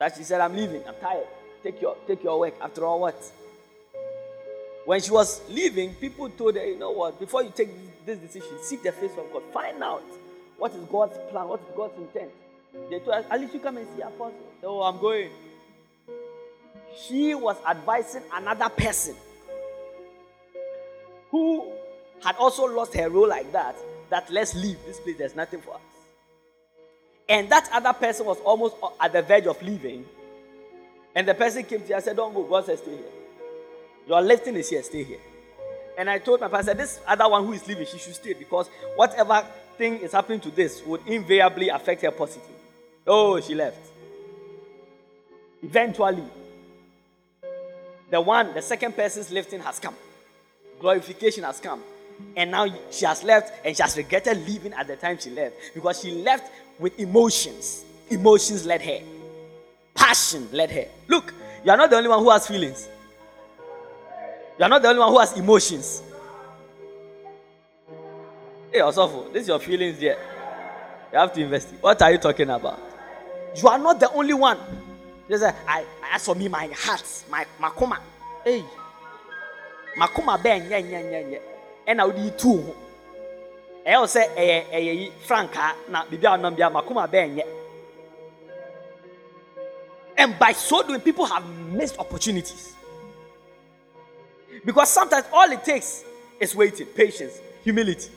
that 0.00 0.16
she 0.16 0.24
said, 0.24 0.40
I'm 0.40 0.56
leaving. 0.56 0.82
I'm 0.88 0.94
tired. 1.00 1.26
Take 1.62 1.80
your, 1.80 1.94
take 2.06 2.24
your 2.24 2.40
work. 2.40 2.54
After 2.60 2.84
all, 2.86 3.00
what? 3.00 3.22
When 4.86 5.00
she 5.00 5.10
was 5.10 5.42
leaving, 5.50 5.94
people 5.94 6.28
told 6.30 6.56
her, 6.56 6.64
you 6.64 6.78
know 6.78 6.90
what, 6.90 7.20
before 7.20 7.44
you 7.44 7.52
take 7.54 7.68
this 8.04 8.18
decision, 8.18 8.58
seek 8.62 8.82
the 8.82 8.92
face 8.92 9.12
of 9.12 9.30
God. 9.30 9.42
Find 9.52 9.80
out 9.82 10.02
what 10.56 10.72
is 10.72 10.82
God's 10.86 11.18
plan, 11.30 11.46
what 11.46 11.60
is 11.60 11.76
God's 11.76 11.98
intent. 11.98 12.30
They 12.88 12.98
told 13.00 13.14
her, 13.14 13.26
at 13.30 13.40
least 13.40 13.52
you 13.52 13.60
come 13.60 13.76
and 13.76 13.86
see 13.94 14.00
Apostle. 14.00 14.32
Oh, 14.64 14.82
I'm 14.82 14.98
going. 14.98 15.30
She 17.06 17.34
was 17.34 17.56
advising 17.68 18.22
another 18.32 18.70
person 18.70 19.14
who 21.30 21.70
had 22.24 22.36
also 22.36 22.64
lost 22.64 22.94
her 22.94 23.10
role 23.10 23.28
like 23.28 23.52
that, 23.52 23.76
that 24.08 24.30
let's 24.30 24.54
leave 24.54 24.78
this 24.86 24.98
place, 24.98 25.16
there's 25.18 25.36
nothing 25.36 25.60
for 25.60 25.74
us 25.74 25.89
and 27.30 27.48
that 27.48 27.70
other 27.72 27.92
person 27.92 28.26
was 28.26 28.38
almost 28.40 28.74
at 29.00 29.12
the 29.12 29.22
verge 29.22 29.46
of 29.46 29.62
leaving, 29.62 30.04
and 31.14 31.26
the 31.26 31.34
person 31.34 31.62
came 31.62 31.80
to 31.80 31.88
you 31.88 31.94
and 31.94 32.04
said, 32.04 32.16
Don't 32.16 32.34
go, 32.34 32.42
God 32.42 32.66
said, 32.66 32.78
Stay 32.78 32.90
here. 32.90 33.04
Your 34.08 34.20
lifting 34.20 34.56
is 34.56 34.68
here, 34.68 34.82
stay 34.82 35.04
here. 35.04 35.20
And 35.96 36.10
I 36.10 36.18
told 36.18 36.40
my 36.40 36.48
pastor, 36.48 36.74
This 36.74 36.98
other 37.06 37.28
one 37.28 37.46
who 37.46 37.52
is 37.52 37.66
leaving, 37.68 37.86
she 37.86 37.98
should 37.98 38.16
stay 38.16 38.34
because 38.34 38.68
whatever 38.96 39.46
thing 39.78 39.98
is 39.98 40.12
happening 40.12 40.40
to 40.40 40.50
this 40.50 40.82
would 40.84 41.06
invariably 41.06 41.68
affect 41.68 42.02
her 42.02 42.10
positively. 42.10 42.56
Oh, 43.06 43.40
she 43.40 43.54
left. 43.54 43.78
Eventually, 45.62 46.24
the 48.10 48.20
one, 48.20 48.54
the 48.54 48.62
second 48.62 48.96
person's 48.96 49.30
lifting 49.30 49.60
has 49.60 49.78
come. 49.78 49.94
Glorification 50.80 51.44
has 51.44 51.60
come. 51.60 51.80
And 52.36 52.50
now 52.50 52.66
she 52.90 53.06
has 53.06 53.22
left 53.22 53.64
and 53.64 53.76
she 53.76 53.82
has 53.82 53.96
regretted 53.96 54.46
leaving 54.46 54.72
at 54.72 54.86
the 54.88 54.96
time 54.96 55.18
she 55.18 55.30
left 55.30 55.54
because 55.74 56.00
she 56.00 56.10
left 56.10 56.50
with 56.80 56.98
emotions. 56.98 57.84
Emotions 58.08 58.66
led 58.66 58.82
her, 58.82 58.98
passion 59.94 60.48
led 60.50 60.70
her. 60.72 60.86
Look, 61.06 61.32
you 61.64 61.70
are 61.70 61.76
not 61.76 61.90
the 61.90 61.96
only 61.96 62.08
one 62.08 62.18
who 62.18 62.30
has 62.30 62.46
feelings, 62.46 62.88
you 64.58 64.64
are 64.64 64.68
not 64.68 64.82
the 64.82 64.88
only 64.88 64.98
one 64.98 65.10
who 65.10 65.18
has 65.20 65.32
emotions. 65.34 66.02
Hey, 68.72 68.80
Osofo, 68.80 69.32
this 69.32 69.42
is 69.42 69.48
your 69.48 69.58
feelings 69.58 69.98
there. 69.98 70.18
You 71.12 71.18
have 71.18 71.32
to 71.32 71.40
invest. 71.40 71.68
What 71.80 72.00
are 72.02 72.10
you 72.12 72.18
talking 72.18 72.50
about? 72.50 72.80
You 73.56 73.68
are 73.68 73.78
not 73.78 73.98
the 73.98 74.10
only 74.12 74.34
one. 74.34 74.58
Just 75.28 75.42
say, 75.42 75.52
I, 75.66 75.84
as 76.12 76.24
for 76.24 76.34
me, 76.36 76.48
my 76.48 76.66
heart, 76.68 77.24
my 77.30 77.44
makoma. 77.60 77.98
Hey, 78.44 78.64
makoma 79.96 80.40
ben 80.42 80.68
nye 80.68 80.82
nye 80.82 81.02
nye 81.02 81.24
nye. 81.24 81.40
ɛna 81.90 82.06
wode 82.06 82.18
yi 82.18 82.30
tuu 82.30 82.62
ho 82.62 82.74
ɛyɛ 83.86 84.00
wo 84.00 84.06
sɛ 84.06 84.22
ɛyɛ 84.36 84.70
ɛyɛ 84.72 84.94
yi 85.00 85.12
frankaa 85.26 85.74
na 85.88 86.04
biribi 86.04 86.24
a 86.26 86.38
ɔnam 86.38 86.72
makoma 86.72 87.08
bɛɛnyɛ 87.08 87.60
and 90.20 90.38
by 90.38 90.52
so 90.52 90.82
doing 90.82 91.00
people 91.00 91.24
have 91.24 91.42
missed 91.72 91.98
opportunities. 91.98 92.74
Because 94.66 94.90
sometimes 94.90 95.24
all 95.32 95.50
it 95.50 95.64
takes 95.64 96.04
is 96.38 96.54
waiting 96.54 96.86
patience 96.88 97.40
humility. 97.64 98.10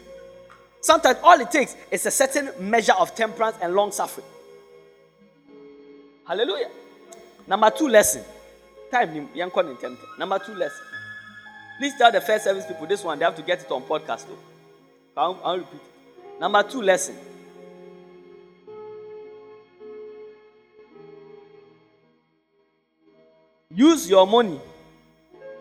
Sometimes 0.81 1.17
all 1.23 1.39
it 1.39 1.49
takes 1.49 1.77
is 1.89 2.05
a 2.05 2.11
certain 2.11 2.49
measure 2.59 2.91
of 2.99 3.15
temperance 3.15 3.55
and 3.61 3.73
long 3.73 3.93
suffering. 3.93 4.27
Hallelujah. 6.27 6.69
Number 7.47 7.69
two 7.69 7.87
lesson. 7.87 8.23
Time 8.91 9.29
number 10.19 10.39
two 10.39 10.55
lesson. 10.55 10.85
Please 11.79 11.93
tell 11.97 12.11
the 12.11 12.19
first 12.19 12.43
service 12.43 12.65
people 12.65 12.85
this 12.85 13.01
one, 13.01 13.17
they 13.17 13.23
have 13.23 13.35
to 13.37 13.41
get 13.41 13.61
it 13.61 13.71
on 13.71 13.81
podcast. 13.81 14.27
Though. 14.27 14.52
I'll, 15.15 15.39
I'll 15.43 15.57
repeat. 15.57 15.81
Number 16.39 16.63
two 16.63 16.81
lesson. 16.81 17.15
Use 23.69 24.09
your 24.09 24.27
money 24.27 24.59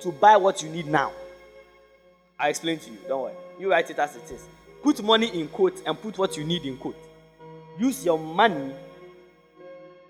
to 0.00 0.12
buy 0.12 0.36
what 0.36 0.62
you 0.62 0.68
need 0.68 0.86
now. 0.86 1.12
I 2.38 2.48
explain 2.48 2.78
to 2.78 2.90
you. 2.90 2.98
Don't 3.08 3.22
worry. 3.22 3.34
You 3.58 3.70
write 3.70 3.88
it 3.88 3.98
as 3.98 4.16
it 4.16 4.30
is. 4.30 4.44
Put 4.82 5.02
money 5.02 5.28
in 5.40 5.48
quote 5.48 5.80
and 5.86 6.00
put 6.00 6.18
what 6.18 6.36
you 6.36 6.44
need 6.44 6.64
in 6.64 6.76
quote. 6.76 6.96
Use 7.78 8.04
your 8.04 8.18
money 8.18 8.72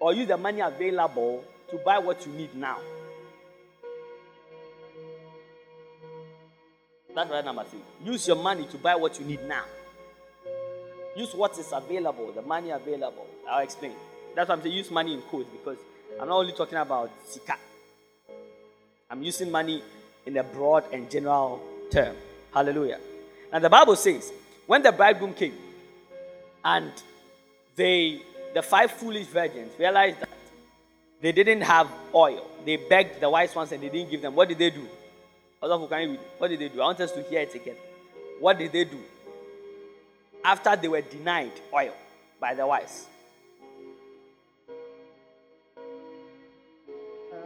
or 0.00 0.14
use 0.14 0.26
the 0.26 0.36
money 0.36 0.60
available 0.60 1.44
to 1.70 1.76
buy 1.78 1.98
what 1.98 2.26
you 2.26 2.32
need 2.32 2.54
now. 2.54 2.78
That's 7.14 7.30
right 7.30 7.44
number 7.44 7.64
three. 7.64 7.80
Use 8.04 8.26
your 8.26 8.36
money 8.36 8.66
to 8.66 8.78
buy 8.78 8.94
what 8.94 9.18
you 9.20 9.26
need 9.26 9.44
now. 9.46 9.64
Use 11.16 11.34
what 11.34 11.58
is 11.58 11.70
available, 11.72 12.32
the 12.32 12.42
money 12.42 12.70
available. 12.70 13.26
I'll 13.48 13.62
explain. 13.62 13.92
That's 14.34 14.48
why 14.48 14.54
I'm 14.54 14.62
saying 14.62 14.74
use 14.74 14.90
money 14.90 15.12
in 15.12 15.20
quotes 15.22 15.50
because 15.50 15.76
I'm 16.20 16.28
not 16.28 16.36
only 16.38 16.52
talking 16.52 16.78
about 16.78 17.10
sika. 17.26 17.56
I'm 19.10 19.22
using 19.22 19.50
money 19.50 19.82
in 20.24 20.36
a 20.38 20.42
broad 20.42 20.84
and 20.92 21.10
general 21.10 21.62
term. 21.90 22.16
Hallelujah. 22.54 22.98
Now 23.52 23.58
the 23.58 23.68
Bible 23.68 23.96
says, 23.96 24.32
when 24.66 24.82
the 24.82 24.92
bridegroom 24.92 25.34
came 25.34 25.54
and 26.64 26.92
they 27.76 28.22
the 28.54 28.62
five 28.62 28.90
foolish 28.90 29.26
virgins 29.26 29.72
realized 29.78 30.20
that 30.20 30.30
they 31.20 31.32
didn't 31.32 31.62
have 31.62 31.88
oil, 32.14 32.46
they 32.64 32.76
begged 32.76 33.20
the 33.20 33.28
wise 33.28 33.54
ones 33.54 33.72
and 33.72 33.82
they 33.82 33.88
didn't 33.90 34.10
give 34.10 34.22
them. 34.22 34.34
What 34.34 34.48
did 34.48 34.58
they 34.58 34.70
do? 34.70 34.88
Can 35.62 36.02
you 36.02 36.10
read? 36.10 36.20
What 36.38 36.48
did 36.48 36.58
they 36.60 36.68
do? 36.68 36.80
I 36.80 36.84
want 36.86 37.00
us 37.00 37.12
to 37.12 37.22
hear 37.22 37.40
it 37.40 37.54
again. 37.54 37.76
What 38.40 38.58
did 38.58 38.72
they 38.72 38.84
do? 38.84 38.98
After 40.44 40.74
they 40.74 40.88
were 40.88 41.00
denied 41.02 41.52
oil 41.72 41.92
by 42.40 42.54
the 42.54 42.66
wise. 42.66 43.06
Um, 47.32 47.38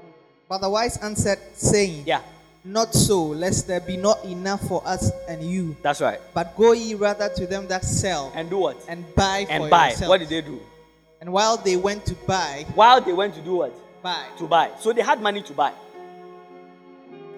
but 0.49 0.59
the 0.63 0.71
wise 0.71 0.97
answered, 0.99 1.39
saying, 1.55 2.05
Yeah. 2.07 2.23
Not 2.65 2.95
so, 2.95 3.23
lest 3.27 3.69
there 3.69 3.79
be 3.81 3.97
not 3.97 4.25
enough 4.25 4.61
for 4.67 4.83
us 4.85 5.13
and 5.29 5.41
you. 5.41 5.77
That's 5.83 6.01
right. 6.01 6.19
But 6.35 6.57
go 6.57 6.73
ye 6.73 6.95
rather 6.95 7.29
to 7.37 7.47
them 7.47 7.69
that 7.69 7.85
sell 7.85 8.33
And 8.35 8.51
do 8.51 8.59
what? 8.59 8.77
and 8.89 9.05
buy 9.15 9.45
for 9.45 9.53
And 9.53 9.71
buy. 9.71 9.89
yourselves. 9.91 10.09
What 10.09 10.19
did 10.19 10.31
they 10.31 10.41
do? 10.41 10.59
And 11.21 11.33
while 11.33 11.57
they 11.59 11.77
went 11.77 12.05
to 12.07 12.15
buy, 12.27 12.67
While 12.75 13.01
they 13.03 13.13
went 13.13 13.35
to 13.37 13.41
do 13.41 13.57
what? 13.57 14.03
buy. 14.03 14.27
To 14.39 14.49
buy. 14.49 14.71
So 14.81 14.93
they 14.93 15.03
had 15.03 15.21
money 15.23 15.43
to 15.43 15.53
buy. 15.53 15.73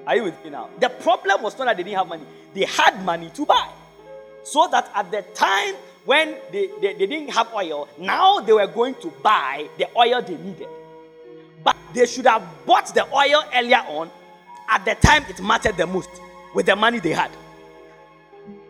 Are 0.09 0.17
you 0.17 0.25
with 0.25 0.43
me 0.43 0.49
now? 0.49 0.71
The 0.81 0.89
problem 0.89 1.43
was 1.43 1.59
not 1.59 1.67
that 1.67 1.77
they 1.77 1.83
didn't 1.83 1.99
have 1.99 2.09
money, 2.09 2.25
they 2.55 2.65
had 2.65 3.05
money 3.05 3.29
to 3.35 3.45
buy. 3.45 3.69
So 4.43 4.67
that 4.73 4.91
at 4.95 5.11
the 5.11 5.21
time 5.35 5.75
when 6.07 6.35
they, 6.51 6.71
they, 6.81 6.95
they 6.95 7.07
didn't 7.07 7.29
have 7.29 7.53
oil, 7.53 7.87
now 7.99 8.41
they 8.41 8.55
were 8.55 8.67
going 8.67 8.95
to 9.03 9.13
buy 9.23 9.69
the 9.77 9.87
oil 9.95 10.23
they 10.23 10.39
needed. 10.39 10.67
But 11.63 11.77
they 11.93 12.07
should 12.07 12.25
have 12.25 12.43
bought 12.65 12.95
the 12.95 13.05
oil 13.15 13.45
earlier 13.55 13.85
on 13.87 14.11
at 14.71 14.83
the 14.87 14.95
time 14.95 15.25
it 15.29 15.43
mattered 15.43 15.77
the 15.77 15.87
most 15.87 16.09
with 16.55 16.65
the 16.65 16.75
money 16.75 17.01
they 17.01 17.13
had. 17.13 17.31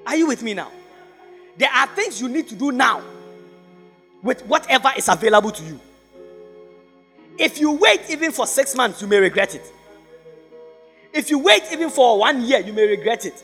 Are 0.08 0.16
you 0.16 0.26
with 0.26 0.42
me 0.42 0.54
now? 0.54 0.72
There 1.56 1.70
are 1.70 1.86
things 1.86 2.20
you 2.20 2.28
need 2.28 2.48
to 2.48 2.56
do 2.56 2.72
now 2.72 3.00
with 4.24 4.44
whatever 4.46 4.90
is 4.96 5.08
available 5.08 5.52
to 5.52 5.62
you. 5.62 5.78
If 7.38 7.60
you 7.60 7.70
wait 7.74 8.10
even 8.10 8.32
for 8.32 8.44
six 8.48 8.74
months, 8.74 9.00
you 9.00 9.06
may 9.06 9.18
regret 9.18 9.54
it. 9.54 9.72
If 11.12 11.30
you 11.30 11.38
wait 11.38 11.62
even 11.72 11.90
for 11.90 12.18
one 12.18 12.42
year, 12.44 12.60
you 12.60 12.72
may 12.72 12.86
regret 12.86 13.26
it. 13.26 13.42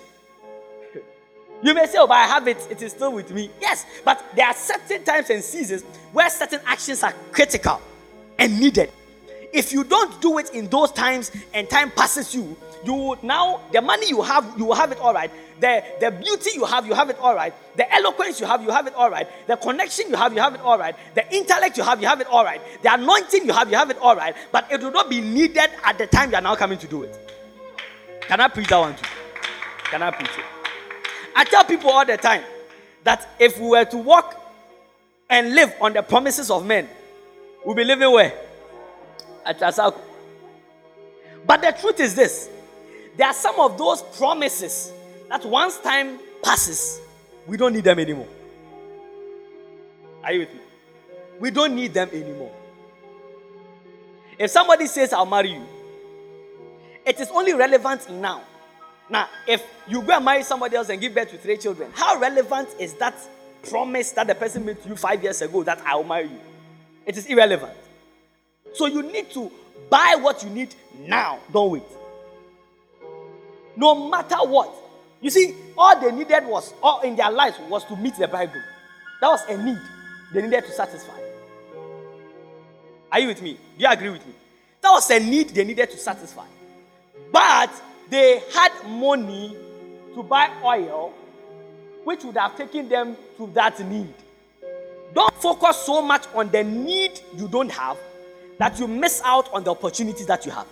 You 1.63 1.73
may 1.73 1.87
say, 1.87 1.97
Oh, 1.99 2.07
but 2.07 2.15
I 2.15 2.27
have 2.27 2.47
it, 2.47 2.59
it 2.71 2.83
is 2.83 2.93
still 2.93 3.13
with 3.13 3.31
me. 3.31 3.51
Yes, 3.61 3.87
but 4.05 4.23
there 4.37 4.47
are 4.47 4.55
certain 4.55 5.03
times 5.03 5.31
and 5.31 5.43
seasons 5.43 5.83
where 6.13 6.29
certain 6.29 6.61
actions 6.67 7.03
are 7.03 7.15
critical 7.33 7.81
and 8.39 8.61
needed. 8.61 8.91
If 9.53 9.73
you 9.73 9.85
don't 9.85 10.21
do 10.21 10.39
it 10.39 10.51
in 10.51 10.67
those 10.69 10.93
times 10.93 11.31
and 11.55 11.71
time 11.71 11.91
passes 11.91 12.35
you, 12.35 12.57
you 12.85 13.17
now 13.23 13.61
the 13.73 13.81
money 13.81 14.09
you 14.09 14.21
have, 14.21 14.45
you 14.59 14.67
will 14.67 14.75
have 14.75 14.93
it 14.93 14.99
all 14.99 15.15
right. 15.15 15.31
The, 15.61 15.83
the 16.01 16.11
beauty 16.11 16.51
you 16.55 16.65
have, 16.65 16.87
you 16.87 16.93
have 16.93 17.09
it 17.09 17.19
all 17.19 17.35
right. 17.35 17.55
The 17.77 17.91
eloquence 17.95 18.41
you 18.41 18.47
have, 18.47 18.63
you 18.63 18.71
have 18.71 18.87
it 18.87 18.95
all 18.95 19.09
right. 19.09 19.27
The 19.47 19.57
connection 19.57 20.11
you 20.11 20.17
have, 20.17 20.35
you 20.35 20.41
have 20.41 20.55
it 20.55 20.61
all 20.61 20.79
right. 20.79 20.95
The 21.15 21.35
intellect 21.35 21.79
you 21.79 21.85
have, 21.85 22.03
you 22.03 22.09
have 22.09 22.21
it 22.21 22.27
all 22.27 22.45
right. 22.45 22.61
The 22.83 22.93
anointing 22.93 23.47
you 23.47 23.53
have, 23.53 23.71
you 23.71 23.77
have 23.77 23.91
it 23.91 23.99
all 23.99 24.17
right. 24.17 24.35
But 24.53 24.71
it 24.71 24.83
will 24.83 24.91
not 24.91 25.09
be 25.09 25.21
needed 25.21 25.71
at 25.85 25.97
the 25.97 26.07
time 26.07 26.31
you 26.31 26.37
are 26.37 26.43
now 26.43 26.57
coming 26.57 26.79
to 26.79 26.87
do 26.87 27.05
it. 27.05 27.24
Can 28.29 28.41
I 28.41 28.49
preach 28.49 28.69
that 28.69 28.79
one 28.79 28.97
too? 28.97 29.05
Can 29.91 30.03
I 30.03 30.11
preach 30.11 30.31
it? 30.39 30.45
I 31.37 31.45
tell 31.45 31.65
people 31.65 31.91
all 31.91 32.07
the 32.07 32.17
time 32.17 32.43
that 33.05 33.29
if 33.39 33.59
we 33.59 33.69
were 33.69 33.85
to 33.85 33.97
walk 33.99 34.41
and 35.29 35.55
live 35.55 35.75
on 35.81 35.93
the 35.93 36.03
promises 36.03 36.51
of 36.51 36.65
men, 36.65 36.89
we'll 37.65 37.75
be 37.75 37.85
living 37.85 38.11
where? 38.11 38.33
At 39.45 39.61
Asako. 39.61 40.01
But 41.47 41.61
the 41.61 41.73
truth 41.73 42.01
is 42.01 42.15
this 42.15 42.49
there 43.17 43.29
are 43.29 43.35
some 43.35 43.59
of 43.61 43.79
those 43.79 44.03
promises 44.17 44.93
that 45.29 45.45
once 45.45 45.79
time 45.79 46.19
passes, 46.43 47.01
we 47.47 47.57
don't 47.57 47.73
need 47.73 47.85
them 47.85 47.99
anymore. 47.99 48.29
Are 50.23 50.33
you 50.33 50.41
with 50.41 50.55
me? 50.55 50.61
We 51.39 51.51
don't 51.51 51.75
need 51.75 51.93
them 51.93 52.09
anymore. 52.13 52.53
If 54.39 54.51
somebody 54.51 54.87
says, 54.87 55.13
I'll 55.13 55.27
marry 55.27 55.53
you, 55.53 55.67
it 57.07 57.21
is 57.21 57.31
only 57.31 57.55
relevant 57.55 58.11
now. 58.11 58.43
Now, 59.09 59.29
if 59.47 59.63
you 59.87 60.01
go 60.03 60.17
and 60.17 60.25
marry 60.25 60.43
somebody 60.43 60.77
else 60.77 60.89
and 60.89 61.01
give 61.01 61.15
birth 61.15 61.31
to 61.31 61.39
three 61.39 61.59
children, 61.59 61.91
how 61.95 62.19
relevant 62.19 62.69
is 62.79 62.95
that 62.95 63.15
promise 63.69 64.13
that 64.13 64.27
the 64.27 64.35
person 64.35 64.65
made 64.65 64.83
to 64.83 64.89
you 64.89 64.97
five 64.97 65.23
years 65.23 65.43
ago 65.43 65.63
that 65.63 65.81
I 65.85 65.95
will 65.97 66.05
marry 66.05 66.29
you? 66.29 66.41
It 67.05 67.17
is 67.17 67.27
irrelevant. 67.27 67.75
So 68.73 68.87
you 68.87 69.03
need 69.03 69.31
to 69.33 69.51
buy 69.91 70.17
what 70.19 70.43
you 70.43 70.51
need 70.51 70.75
now. 70.99 71.39
Don't 71.53 71.71
wait. 71.71 71.83
No 73.77 74.09
matter 74.09 74.37
what. 74.37 74.73
You 75.21 75.31
see, 75.31 75.55
all 75.77 75.99
they 76.01 76.13
needed 76.13 76.47
was, 76.47 76.73
all 76.83 77.01
in 77.03 77.17
their 77.17 77.31
lives 77.31 77.59
was 77.69 77.85
to 77.87 77.97
meet 77.97 78.17
the 78.17 78.29
bridegroom. 78.29 78.65
That 79.21 79.29
was 79.29 79.45
a 79.49 79.57
need 79.63 79.79
they 80.33 80.43
needed 80.43 80.65
to 80.65 80.73
satisfy. 80.73 81.19
Are 83.13 83.21
you 83.21 83.29
with 83.29 83.41
me? 83.43 83.53
Do 83.53 83.85
you 83.85 83.89
agree 83.89 84.11
with 84.11 84.27
me? 84.27 84.33
That 84.81 84.91
was 84.91 85.11
a 85.11 85.19
need 85.19 85.51
they 85.51 85.65
needed 85.65 85.91
to 85.91 85.97
satisfy. 85.97 86.47
But 87.35 87.73
they 88.11 88.41
had 88.55 88.71
money 88.87 89.57
to 90.15 90.23
buy 90.23 90.49
oil, 90.63 91.13
which 92.05 92.23
would 92.23 92.37
have 92.37 92.57
taken 92.57 92.89
them 92.89 93.17
to 93.39 93.49
that 93.55 93.81
need. 93.89 94.15
Don't 95.13 95.35
focus 95.43 95.79
so 95.79 96.01
much 96.01 96.27
on 96.33 96.49
the 96.53 96.63
need 96.63 97.19
you 97.37 97.49
don't 97.49 97.73
have 97.73 97.99
that 98.59 98.79
you 98.79 98.87
miss 98.87 99.21
out 99.25 99.53
on 99.53 99.65
the 99.65 99.73
opportunities 99.73 100.27
that 100.27 100.47
you 100.47 100.53
have. 100.53 100.67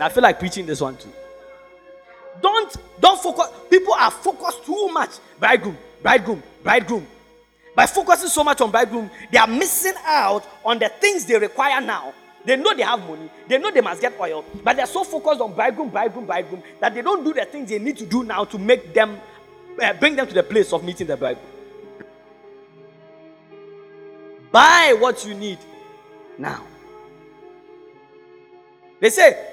I 0.00 0.08
feel 0.08 0.22
like 0.22 0.38
preaching 0.38 0.64
this 0.64 0.80
one 0.80 0.96
too. 0.96 1.12
Don't 2.40 2.76
don't 3.00 3.20
focus. 3.20 3.50
People 3.68 3.94
are 3.94 4.12
focused 4.12 4.64
too 4.64 4.88
much. 4.92 5.10
Bridegroom, 5.40 5.76
bridegroom, 6.02 6.40
bridegroom. 6.62 7.04
By 7.74 7.86
focusing 7.86 8.28
so 8.28 8.44
much 8.44 8.60
on 8.60 8.70
bridegroom, 8.70 9.10
they 9.32 9.38
are 9.38 9.48
missing 9.48 9.94
out 10.04 10.46
on 10.64 10.78
the 10.78 10.88
things 10.88 11.24
they 11.26 11.36
require 11.36 11.80
now 11.80 12.14
They 12.44 12.56
know 12.56 12.74
they 12.74 12.82
have 12.82 13.00
money. 13.00 13.30
They 13.46 13.58
know 13.58 13.70
they 13.70 13.80
must 13.80 14.00
get 14.00 14.18
oil. 14.18 14.44
But 14.64 14.76
they're 14.76 14.86
so 14.86 15.04
focused 15.04 15.40
on 15.40 15.52
bridegroom, 15.52 15.90
bridegroom, 15.90 16.26
bridegroom 16.26 16.62
that 16.80 16.94
they 16.94 17.02
don't 17.02 17.22
do 17.22 17.34
the 17.34 17.44
things 17.44 17.68
they 17.68 17.78
need 17.78 17.98
to 17.98 18.06
do 18.06 18.24
now 18.24 18.44
to 18.44 18.58
make 18.58 18.94
them, 18.94 19.18
uh, 19.82 19.92
bring 19.94 20.16
them 20.16 20.26
to 20.26 20.34
the 20.34 20.42
place 20.42 20.72
of 20.72 20.82
meeting 20.82 21.06
the 21.06 21.16
bridegroom. 21.16 21.46
Buy 24.50 24.96
what 24.98 25.24
you 25.24 25.34
need 25.34 25.58
now. 26.38 26.64
They 28.98 29.10
say 29.10 29.46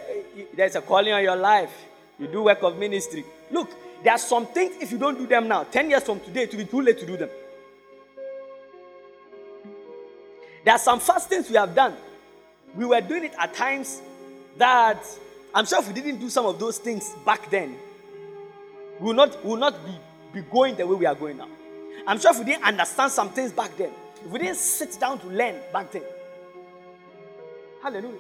there's 0.56 0.76
a 0.76 0.82
calling 0.82 1.14
on 1.14 1.24
your 1.24 1.36
life. 1.36 1.72
You 2.20 2.28
do 2.28 2.44
work 2.44 2.64
of 2.64 2.78
ministry. 2.78 3.24
Look, 3.52 3.70
there 4.04 4.14
are 4.14 4.20
some 4.20 4.48
things 4.48 4.76
if 4.82 4.92
you 4.92 4.98
don't 4.98 5.18
do 5.18 5.28
them 5.28 5.48
now, 5.48 5.64
10 5.64 5.90
years 5.90 6.04
from 6.04 6.20
today, 6.20 6.44
it 6.44 6.52
will 6.52 6.60
be 6.60 6.66
too 6.66 6.82
late 6.82 7.00
to 7.00 7.06
do 7.06 7.18
them. 7.18 7.30
There 10.64 10.74
are 10.74 10.80
some 10.80 11.00
fastings 11.00 11.50
we 11.50 11.56
have 11.56 11.74
done. 11.74 11.96
We 12.78 12.86
were 12.86 13.02
doing 13.02 13.24
it 13.24 13.34
at 13.40 13.56
times 13.56 14.02
that 14.58 15.04
I'm 15.54 15.66
sure 15.66 15.80
if 15.80 15.88
we 15.88 15.94
didn't 15.96 16.20
do 16.20 16.30
some 16.30 16.46
of 16.46 16.60
those 16.60 16.78
things 16.78 17.12
back 17.26 17.50
then, 17.50 17.76
we 19.00 19.08
will 19.08 19.14
not, 19.16 19.44
we 19.44 19.50
will 19.50 19.58
not 19.58 19.84
be, 19.84 19.92
be 20.32 20.42
going 20.42 20.76
the 20.76 20.86
way 20.86 20.96
we 20.96 21.06
are 21.08 21.16
going 21.16 21.38
now. 21.38 21.50
I'm 22.06 22.20
sure 22.20 22.32
if 22.32 22.38
we 22.38 22.46
didn't 22.46 22.64
understand 22.64 23.12
some 23.12 23.32
things 23.32 23.52
back 23.52 23.76
then, 23.78 23.90
if 24.24 24.32
we 24.32 24.38
didn't 24.38 24.58
sit 24.58 25.00
down 25.00 25.18
to 25.20 25.28
learn 25.28 25.56
back 25.74 25.92
then. 25.92 26.04
Hallelujah. 27.82 28.20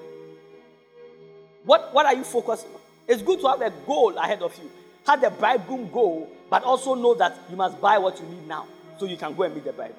What, 1.64 1.94
what 1.94 2.08
are 2.08 2.16
you 2.16 2.24
focusing 2.24 2.70
on? 2.72 2.82
It's 3.08 3.22
good 3.22 3.40
to 3.42 3.48
have 3.48 3.62
a 3.62 3.72
goal 3.86 4.18
ahead 4.18 4.42
of 4.42 4.58
you. 4.58 4.72
Have 5.06 5.22
the 5.22 5.30
bridegroom 5.30 5.92
goal, 5.92 6.32
but 6.50 6.64
also 6.64 6.96
know 6.96 7.14
that 7.14 7.38
you 7.50 7.56
must 7.56 7.80
buy 7.80 8.00
what 8.00 8.20
you 8.20 8.26
need 8.28 8.48
now 8.48 8.66
so 8.98 9.06
you 9.06 9.18
can 9.18 9.36
go 9.36 9.44
and 9.44 9.54
meet 9.54 9.66
the 9.66 9.74
bride. 9.74 9.94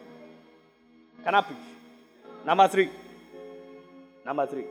Can 1.22 1.34
I 1.34 1.42
preach? 1.42 1.58
Number 2.44 2.66
three. 2.66 2.90
Number 4.28 4.46
three. 4.46 4.66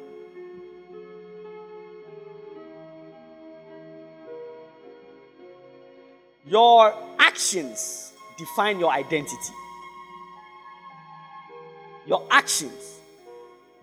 Your 6.46 6.94
actions 7.18 8.14
define 8.38 8.80
your 8.80 8.92
identity. 8.92 9.54
Your 12.06 12.24
actions 12.30 13.00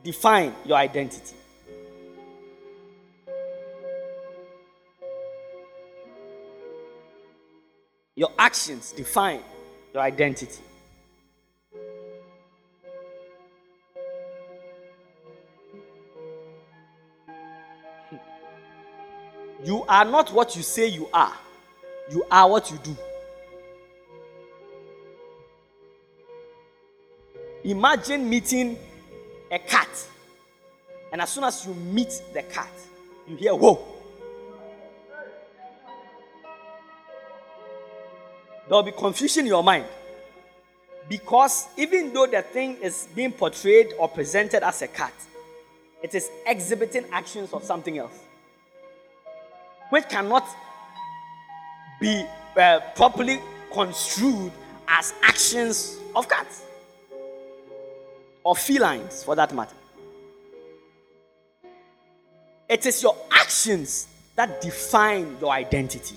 define 0.05 0.55
your 0.65 0.77
identity. 0.77 1.35
Your 8.15 8.31
actions 8.39 8.93
define 8.93 9.41
your 9.93 10.05
identity. 10.05 10.63
You 19.65 19.83
are 19.89 20.05
not 20.05 20.31
what 20.31 20.55
you 20.57 20.63
say 20.63 20.89
you 20.89 21.09
are, 21.11 21.33
you 22.11 22.23
are 22.31 22.51
what 22.51 22.71
you 22.71 22.79
do. 22.85 22.95
Imagine 27.65 28.29
meeting 28.29 28.79
a 29.51 29.59
cat, 29.59 29.89
and 31.11 31.23
as 31.23 31.31
soon 31.31 31.45
as 31.45 31.65
you 31.65 31.73
meet 31.73 32.21
the 32.35 32.43
cat, 32.43 32.71
you 33.27 33.37
hear, 33.37 33.55
Whoa. 33.55 33.83
There 38.69 38.77
will 38.77 38.83
be 38.83 38.93
confusion 38.93 39.45
in 39.45 39.47
your 39.47 39.65
mind. 39.65 39.87
Because 41.09 41.69
even 41.77 42.13
though 42.13 42.27
the 42.27 42.41
thing 42.43 42.77
is 42.83 43.09
being 43.15 43.33
portrayed 43.33 43.93
or 43.99 44.09
presented 44.09 44.63
as 44.63 44.81
a 44.83 44.89
cat, 44.89 45.13
it 46.03 46.15
is 46.15 46.31
exhibiting 46.47 47.05
actions 47.13 47.53
of 47.53 47.63
something 47.65 47.99
else 47.99 48.24
which 49.91 50.09
cannot 50.09 50.47
be 52.01 52.25
uh, 52.57 52.81
properly 52.95 53.41
construed 53.73 54.53
as 54.89 55.15
actions 55.23 55.99
of 56.15 56.29
cats 56.29 56.63
or 58.45 58.55
felines 58.55 59.25
for 59.25 59.35
that 59.35 59.55
matter. 59.55 59.75
It 62.69 62.87
is 62.87 63.03
your 63.03 63.17
actions 63.31 64.09
that 64.37 64.61
define 64.61 65.37
your 65.41 65.53
identity, 65.53 66.17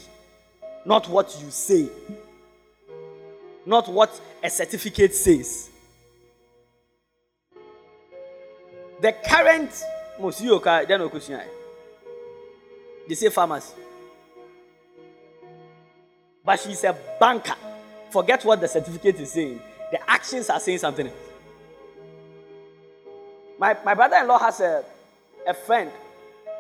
not 0.85 1.07
what 1.09 1.37
you 1.43 1.51
say, 1.51 1.89
not 3.65 3.87
what 3.87 4.19
a 4.43 4.49
certificate 4.49 5.13
says. 5.13 5.69
The 9.01 9.13
current 9.25 9.69
Mosioka, 10.19 10.87
they 13.07 13.15
say 13.15 13.29
pharmacy. 13.29 13.73
But 16.43 16.59
she's 16.59 16.83
a 16.83 16.95
banker. 17.19 17.55
Forget 18.09 18.43
what 18.45 18.61
the 18.61 18.67
certificate 18.67 19.19
is 19.19 19.31
saying. 19.31 19.61
The 19.91 20.09
actions 20.09 20.49
are 20.49 20.59
saying 20.59 20.79
something 20.79 21.07
else. 21.07 21.15
My, 23.59 23.75
my 23.83 23.93
brother-in-law 23.93 24.39
has 24.39 24.59
a, 24.59 24.83
a 25.47 25.53
friend 25.53 25.91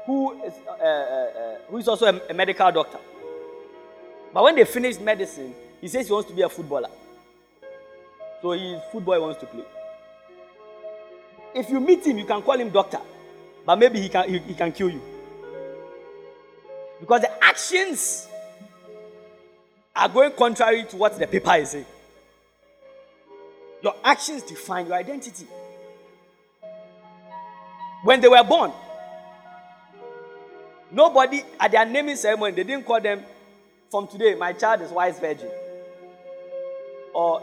who 0.05 0.33
is, 0.43 0.53
uh, 0.67 0.71
uh, 0.71 0.85
uh, 0.85 1.55
who 1.69 1.77
is 1.77 1.87
also 1.87 2.05
a, 2.05 2.21
a 2.29 2.33
medical 2.33 2.71
doctor. 2.71 2.99
But 4.33 4.43
when 4.43 4.55
they 4.55 4.65
finish 4.65 4.99
medicine, 4.99 5.53
he 5.79 5.87
says 5.87 6.07
he 6.07 6.13
wants 6.13 6.29
to 6.29 6.35
be 6.35 6.41
a 6.41 6.49
footballer. 6.49 6.89
So 8.41 8.51
his 8.51 8.79
football 8.91 9.21
wants 9.21 9.39
to 9.41 9.45
play. 9.45 9.63
If 11.55 11.69
you 11.69 11.79
meet 11.79 12.05
him, 12.05 12.17
you 12.17 12.25
can 12.25 12.41
call 12.41 12.59
him 12.59 12.69
doctor, 12.69 12.99
but 13.65 13.77
maybe 13.77 14.01
he 14.01 14.09
can, 14.09 14.29
he, 14.29 14.39
he 14.39 14.53
can 14.53 14.71
kill 14.71 14.89
you. 14.89 15.01
Because 16.99 17.21
the 17.21 17.43
actions 17.43 18.27
are 19.95 20.09
going 20.09 20.31
contrary 20.31 20.85
to 20.85 20.95
what 20.95 21.17
the 21.17 21.27
paper 21.27 21.55
is 21.55 21.71
saying. 21.71 21.85
Your 23.81 23.95
actions 24.03 24.43
define 24.43 24.87
your 24.87 24.95
identity. 24.95 25.47
When 28.03 28.21
they 28.21 28.27
were 28.27 28.43
born, 28.43 28.71
nobody 30.91 31.43
at 31.59 31.71
their 31.71 31.85
naming 31.85 32.15
ceremony, 32.15 32.53
they 32.53 32.63
didn't 32.63 32.85
call 32.85 33.01
them 33.01 33.23
from 33.89 34.07
today, 34.07 34.35
my 34.35 34.53
child 34.53 34.81
is 34.81 34.91
wise 34.91 35.19
virgin. 35.19 35.49
Or 37.13 37.41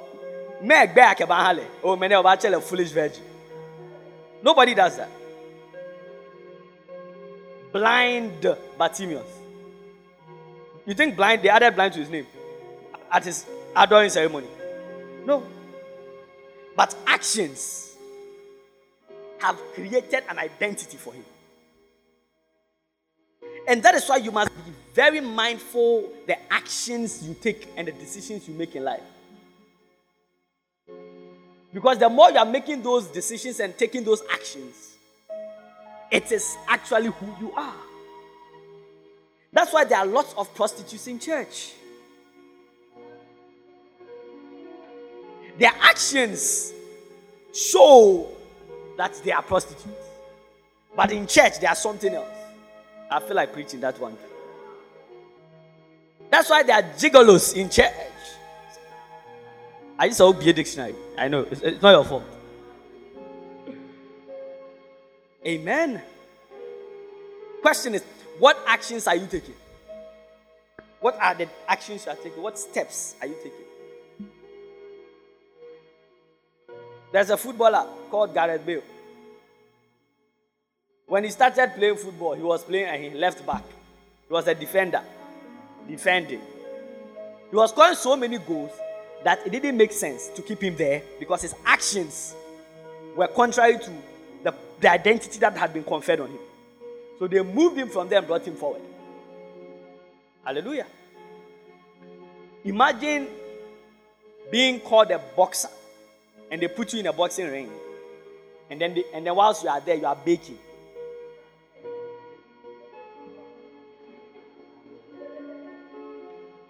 Meg 0.63 0.95
back 0.95 1.21
or 1.83 1.97
many 1.97 2.15
of 2.15 2.25
a 2.25 2.61
foolish 2.61 2.91
virgin. 2.91 3.23
Nobody 4.43 4.75
does 4.75 4.97
that. 4.97 5.11
Blind 7.73 8.57
Bartimaeus. 8.79 9.44
You 10.87 10.95
think 10.95 11.17
blind, 11.17 11.43
they 11.43 11.49
added 11.49 11.75
blind 11.75 11.95
to 11.95 12.01
his 12.01 12.11
name 12.11 12.27
at 13.11 13.25
his 13.25 13.47
adoring 13.75 14.11
ceremony? 14.11 14.49
No. 15.25 15.43
But 16.77 16.95
actions 17.07 17.95
have 19.39 19.57
created 19.75 20.25
an 20.29 20.39
identity 20.39 20.97
for 20.97 21.13
him. 21.15 21.25
And 23.67 23.83
that 23.83 23.95
is 23.95 24.07
why 24.09 24.17
you 24.17 24.31
must 24.31 24.51
be 24.51 24.73
very 24.93 25.21
mindful 25.21 26.11
the 26.27 26.37
actions 26.53 27.27
you 27.27 27.35
take 27.35 27.69
and 27.77 27.89
the 27.89 27.93
decisions 27.93 28.47
you 28.47 28.55
make 28.55 28.77
in 28.77 28.85
life. 28.85 29.01
Because 31.73 31.99
the 31.99 32.09
more 32.09 32.31
you 32.31 32.39
are 32.39 32.45
making 32.45 32.83
those 32.83 33.09
decisions 33.09 33.59
and 33.61 33.77
taking 33.77 34.05
those 34.05 34.23
actions, 34.33 34.95
it 36.11 36.31
is 36.31 36.57
actually 36.69 37.09
who 37.09 37.27
you 37.41 37.53
are. 37.57 37.75
That's 39.55 39.73
why 39.73 39.85
there 39.85 39.99
are 39.99 40.07
lots 40.07 40.35
of 40.35 40.53
prostitutes 40.55 41.07
in 41.07 41.21
church. 41.21 41.73
Their 45.57 45.73
actions 45.81 46.73
show 47.55 48.29
that 48.97 49.15
they 49.25 49.31
are 49.31 49.43
prostitutes. 49.43 49.95
But 50.97 51.13
in 51.13 51.29
church, 51.29 51.61
they 51.61 51.69
are 51.69 51.77
something 51.77 52.13
else. 52.13 52.29
I 53.09 53.21
feel 53.21 53.37
like 53.37 53.53
preaching 53.53 53.81
that 53.81 53.99
one. 54.01 54.17
That's 56.31 56.51
why 56.51 56.65
there 56.65 56.77
are 56.77 56.83
gigolos 56.83 57.55
in 57.55 57.71
church. 57.71 57.93
I 59.97 60.09
just 60.09 60.19
saw 60.19 60.33
be 60.33 60.51
a 60.51 60.53
dictionary. 60.53 60.97
I 61.17 61.29
know 61.29 61.47
it's, 61.49 61.61
it's 61.61 61.81
not 61.81 61.93
your 61.93 62.05
fault. 62.05 62.25
Amen. 65.47 66.03
Question 67.63 67.95
is 67.95 68.03
what 68.39 68.59
actions 68.67 69.07
are 69.07 69.17
you 69.17 69.27
taking? 69.27 69.55
What 71.01 71.19
are 71.21 71.35
the 71.35 71.49
actions 71.69 72.07
you 72.07 72.13
are 72.13 72.17
taking? 72.17 72.43
What 72.43 72.59
steps 72.59 73.15
are 73.21 73.27
you 73.27 73.35
taking? 73.37 74.29
There's 77.13 77.31
a 77.31 77.37
footballer 77.37 77.87
called 78.11 78.35
Gareth 78.35 78.67
Bale. 78.67 78.83
When 81.07 81.25
he 81.25 81.31
started 81.31 81.73
playing 81.77 81.97
football, 81.97 82.35
he 82.35 82.43
was 82.43 82.65
playing 82.65 82.87
and 82.87 83.05
he 83.05 83.11
left 83.11 83.47
back. 83.47 83.63
He 84.27 84.33
was 84.33 84.49
a 84.49 84.55
defender, 84.55 85.03
defending. 85.87 86.41
He 87.51 87.57
was 87.57 87.71
scoring 87.71 87.95
so 87.95 88.17
many 88.17 88.39
goals 88.39 88.73
that 89.23 89.47
it 89.47 89.51
didn't 89.51 89.77
make 89.77 89.93
sense 89.93 90.29
to 90.31 90.43
keep 90.43 90.63
him 90.63 90.75
there 90.77 91.03
because 91.21 91.43
his 91.43 91.55
actions 91.65 92.35
were 93.15 93.29
contrary 93.29 93.79
to 93.79 93.91
the, 94.43 94.55
the 94.81 94.91
identity 94.91 95.39
that 95.39 95.57
had 95.57 95.73
been 95.73 95.85
conferred 95.85 96.21
on 96.21 96.31
him. 96.31 96.39
So 97.19 97.29
they 97.29 97.43
moved 97.43 97.77
him 97.77 97.89
from 97.89 98.09
there 98.09 98.19
and 98.19 98.27
brought 98.27 98.47
him 98.47 98.57
forward. 98.57 98.83
Hallelujah. 100.45 100.87
Imagine 102.65 103.29
being 104.51 104.81
called 104.81 105.11
a 105.11 105.19
boxer 105.37 105.69
and 106.51 106.61
they 106.61 106.69
put 106.69 106.93
you 106.93 107.01
in 107.01 107.07
a 107.07 107.13
boxing 107.13 107.51
ring. 107.51 107.71
And 108.71 108.81
then, 108.81 108.95
they, 108.95 109.05
and 109.13 109.27
then 109.27 109.35
whilst 109.35 109.63
you 109.63 109.69
are 109.69 109.81
there, 109.81 109.97
you 109.97 110.07
are 110.07 110.17
baking. 110.17 110.59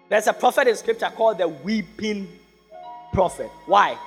There's 0.07 0.27
a 0.27 0.33
prophet 0.33 0.67
in 0.67 0.75
scripture 0.75 1.11
called 1.15 1.39
the 1.39 1.47
weeping 1.47 2.27
prophet. 3.11 3.49
Why? 3.65 3.97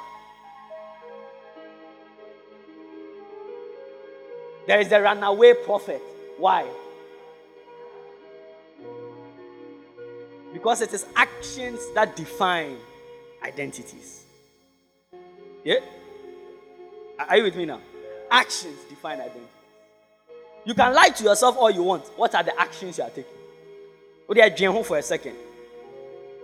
There 4.66 4.80
is 4.80 4.88
the 4.88 5.00
runaway 5.00 5.54
prophet. 5.64 6.02
Why? 6.38 6.66
Because 10.52 10.80
it 10.80 10.94
is 10.94 11.04
actions 11.14 11.80
that 11.94 12.16
define 12.16 12.76
identities. 13.42 14.22
Yeah? 15.64 15.80
Are 17.18 17.36
you 17.36 17.44
with 17.44 17.56
me 17.56 17.66
now? 17.66 17.80
Actions 18.30 18.78
define 18.88 19.20
identity. 19.20 19.44
You 20.64 20.74
can 20.74 20.94
lie 20.94 21.08
to 21.08 21.24
yourself 21.24 21.56
all 21.56 21.70
you 21.70 21.82
want. 21.82 22.04
What 22.16 22.34
are 22.34 22.42
the 22.42 22.58
actions 22.58 22.98
you 22.98 23.04
are 23.04 23.10
taking? 23.10 23.24
Are 24.28 24.56
you 24.56 24.84
for 24.84 24.98
a 24.98 25.02
second? 25.02 25.34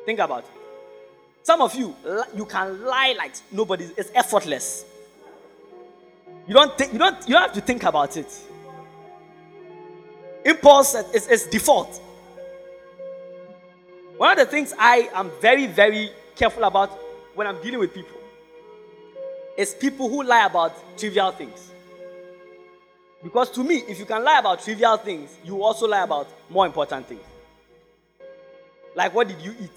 Think 0.04 0.18
about 0.18 0.44
it. 0.44 0.50
Some 1.42 1.60
of 1.60 1.74
you, 1.74 1.94
you 2.34 2.46
can 2.46 2.84
lie 2.84 3.14
like 3.16 3.34
nobody. 3.52 3.84
It's 3.96 4.10
effortless. 4.14 4.84
You 6.46 6.54
don't 6.54 6.76
think. 6.76 6.92
You 6.92 6.98
don't. 6.98 7.16
You 7.28 7.34
don't 7.34 7.42
have 7.42 7.52
to 7.52 7.60
think 7.60 7.84
about 7.84 8.16
it. 8.16 8.32
Impulse 10.44 10.94
is, 11.14 11.26
is 11.28 11.44
default. 11.44 12.00
One 14.16 14.30
of 14.32 14.38
the 14.38 14.46
things 14.46 14.74
I 14.78 15.08
am 15.14 15.30
very, 15.40 15.66
very 15.66 16.10
careful 16.36 16.64
about 16.64 16.90
when 17.34 17.46
I'm 17.46 17.60
dealing 17.62 17.80
with 17.80 17.92
people 17.92 18.18
is 19.56 19.74
people 19.74 20.08
who 20.08 20.22
lie 20.22 20.46
about 20.46 20.98
trivial 20.98 21.32
things. 21.32 21.70
Because 23.22 23.50
to 23.52 23.64
me, 23.64 23.76
if 23.88 23.98
you 23.98 24.04
can 24.04 24.22
lie 24.22 24.38
about 24.38 24.62
trivial 24.62 24.96
things, 24.98 25.30
you 25.44 25.62
also 25.62 25.88
lie 25.88 26.02
about 26.02 26.28
more 26.50 26.66
important 26.66 27.06
things. 27.06 27.22
Like, 28.94 29.14
what 29.14 29.28
did 29.28 29.40
you 29.40 29.54
eat? 29.58 29.70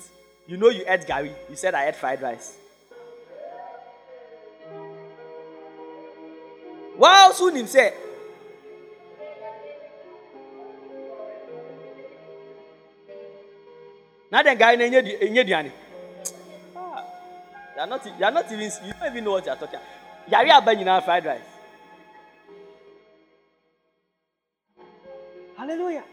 You 0.47 0.57
know, 0.57 0.69
you 0.69 0.83
ate 0.85 1.01
garri. 1.07 1.33
You 1.49 1.55
said, 1.55 1.73
I 1.73 1.87
ate 1.87 1.95
fried 1.95 2.21
rice. 2.21 2.57
Wow, 6.97 7.31
soon 7.33 7.55
him 7.55 7.67
Now 14.31 14.43
the 14.43 14.55
guy 14.55 14.73
in 14.73 14.93
your 14.93 15.03
ah, 16.75 17.03
you 17.75 17.81
are 17.81 17.87
not, 17.87 18.05
you 18.05 18.25
are 18.25 18.31
not 18.31 18.45
even, 18.51 18.59
you 18.85 18.93
don't 18.99 19.11
even 19.11 19.23
know 19.23 19.31
what 19.31 19.45
you 19.45 19.51
are 19.51 19.55
talking 19.57 19.79
about. 19.79 20.45
Yari 20.45 20.49
Abanyina 20.51 21.03
fried 21.03 21.25
rice. 21.25 21.41
Hallelujah. 25.57 26.03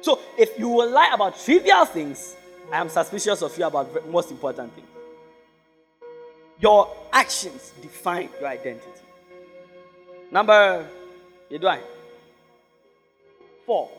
So 0.00 0.18
if 0.38 0.58
you 0.58 0.68
will 0.68 0.90
lie 0.90 1.10
about 1.12 1.38
trivial 1.38 1.84
things, 1.84 2.34
I 2.72 2.78
am 2.78 2.88
suspicious 2.88 3.42
of 3.42 3.56
you 3.58 3.64
about 3.66 4.08
most 4.10 4.30
important 4.30 4.74
things. 4.74 4.86
Your 6.60 6.90
actions 7.12 7.72
define 7.80 8.28
your 8.40 8.48
identity. 8.48 9.02
Number, 10.30 10.86
you 11.48 11.58
do 11.58 11.68
I? 11.68 11.80
Four. 13.64 13.90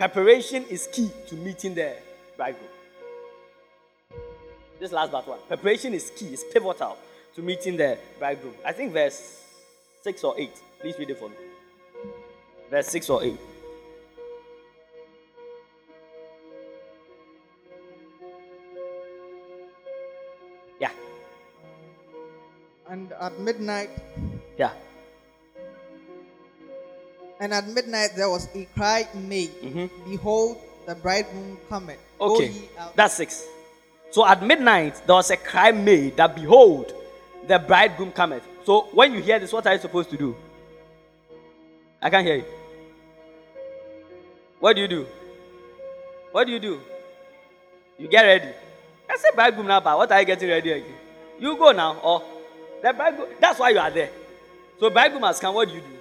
Preparation 0.00 0.64
is 0.70 0.88
key 0.90 1.10
to 1.26 1.34
meeting 1.34 1.74
the 1.74 1.94
bridegroom. 2.34 2.70
This 4.78 4.92
last 4.92 5.12
but 5.12 5.28
one. 5.28 5.38
Preparation 5.46 5.92
is 5.92 6.10
key, 6.16 6.28
it's 6.28 6.42
pivotal 6.42 6.96
to 7.34 7.42
meeting 7.42 7.76
the 7.76 7.98
bridegroom. 8.18 8.54
I 8.64 8.72
think 8.72 8.94
verse 8.94 9.44
6 10.00 10.24
or 10.24 10.40
8. 10.40 10.50
Please 10.80 10.98
read 10.98 11.10
it 11.10 11.18
for 11.18 11.28
me. 11.28 11.34
Verse 12.70 12.86
6 12.86 13.10
or 13.10 13.22
8. 13.22 13.36
Yeah. 20.80 20.92
And 22.88 23.12
at 23.20 23.38
midnight. 23.38 23.90
Yeah. 24.56 24.72
And 27.40 27.54
at 27.54 27.66
midnight 27.66 28.10
there 28.16 28.28
was 28.28 28.48
a 28.54 28.66
cry 28.76 29.08
made, 29.14 29.50
mm-hmm. 29.62 30.10
Behold, 30.10 30.58
the 30.86 30.94
bridegroom 30.94 31.58
cometh. 31.68 31.98
Okay. 32.20 32.52
That's 32.94 33.14
six. 33.14 33.46
So 34.10 34.26
at 34.26 34.42
midnight, 34.42 35.00
there 35.06 35.14
was 35.14 35.30
a 35.30 35.36
cry 35.36 35.72
made 35.72 36.16
that 36.16 36.34
behold, 36.34 36.92
the 37.46 37.58
bridegroom 37.58 38.12
cometh. 38.12 38.42
So 38.64 38.88
when 38.92 39.14
you 39.14 39.20
hear 39.20 39.38
this, 39.38 39.52
what 39.52 39.66
are 39.66 39.72
you 39.72 39.80
supposed 39.80 40.10
to 40.10 40.16
do? 40.16 40.36
I 42.02 42.10
can't 42.10 42.26
hear 42.26 42.36
you. 42.36 42.44
What 44.58 44.76
do 44.76 44.82
you 44.82 44.88
do? 44.88 45.06
What 46.32 46.46
do 46.46 46.52
you 46.52 46.58
do? 46.60 46.80
You 47.98 48.08
get 48.08 48.22
ready. 48.22 48.52
I 49.08 49.16
said 49.16 49.34
bridegroom 49.34 49.66
now, 49.66 49.80
but 49.80 49.96
what 49.96 50.12
are 50.12 50.20
you 50.20 50.26
getting 50.26 50.48
ready 50.48 50.72
again? 50.72 50.94
You 51.38 51.56
go 51.56 51.72
now, 51.72 51.98
or 52.00 52.22
the 52.82 52.92
bridegroom. 52.92 53.28
That's 53.40 53.58
why 53.58 53.70
you 53.70 53.78
are 53.78 53.90
there. 53.90 54.10
So 54.78 54.90
bridegroom 54.90 55.22
has 55.22 55.40
come. 55.40 55.54
What 55.54 55.68
do 55.68 55.74
you 55.74 55.80
do? 55.80 55.99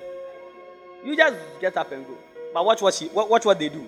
You 1.04 1.16
just 1.16 1.36
get 1.60 1.78
up 1.78 1.92
and 1.92 2.06
go. 2.06 2.18
But 2.54 2.66
watch 2.66 2.82
what 2.82 2.94
she, 2.94 3.08
watch 3.10 3.46
what 3.46 3.60
they 3.60 3.70
do. 3.70 3.86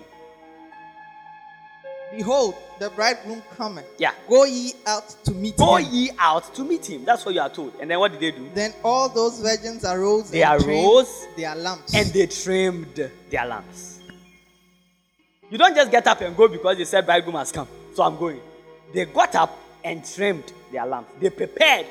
Behold, 2.14 2.54
the 2.78 2.90
bridegroom 2.90 3.42
cometh. 3.56 3.86
Yeah. 3.98 4.12
Go 4.28 4.44
ye 4.44 4.74
out 4.86 5.08
to 5.24 5.32
meet 5.32 5.56
Go 5.56 5.76
him. 5.76 5.84
Go 5.84 5.90
ye 5.90 6.10
out 6.18 6.54
to 6.54 6.62
meet 6.62 6.84
him. 6.84 7.04
That's 7.06 7.24
what 7.24 7.34
you 7.34 7.40
are 7.40 7.48
told. 7.48 7.72
And 7.80 7.90
then 7.90 7.98
what 7.98 8.12
did 8.12 8.20
they 8.20 8.30
do? 8.30 8.50
Then 8.52 8.74
all 8.84 9.08
those 9.08 9.40
virgins 9.40 9.84
arose. 9.84 10.30
They 10.30 10.44
arose. 10.44 11.26
Their 11.36 11.54
lamps. 11.54 11.94
And 11.94 12.10
they 12.10 12.26
trimmed 12.26 13.10
their 13.30 13.46
lamps. 13.46 14.00
You 15.50 15.56
don't 15.56 15.74
just 15.74 15.90
get 15.90 16.06
up 16.06 16.20
and 16.20 16.36
go 16.36 16.48
because 16.48 16.76
they 16.76 16.84
said 16.84 17.06
bridegroom 17.06 17.36
has 17.36 17.50
come. 17.50 17.68
So 17.94 18.02
I'm 18.02 18.16
going. 18.18 18.40
They 18.92 19.06
got 19.06 19.34
up 19.34 19.58
and 19.82 20.04
trimmed 20.04 20.52
their 20.70 20.84
lamps. 20.84 21.12
They 21.18 21.30
prepared 21.30 21.86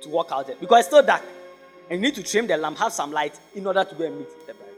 to 0.00 0.08
walk 0.08 0.28
out 0.32 0.46
there 0.46 0.56
because 0.56 0.80
it's 0.80 0.88
still 0.88 1.02
dark. 1.02 1.22
And 1.90 2.00
you 2.00 2.06
need 2.06 2.14
to 2.14 2.22
trim 2.22 2.46
the 2.46 2.56
lamp, 2.56 2.78
have 2.78 2.92
some 2.92 3.10
light 3.10 3.38
in 3.54 3.66
order 3.66 3.84
to 3.84 3.94
go 3.96 4.04
and 4.04 4.18
meet 4.18 4.46
the 4.46 4.54
bride. 4.54 4.68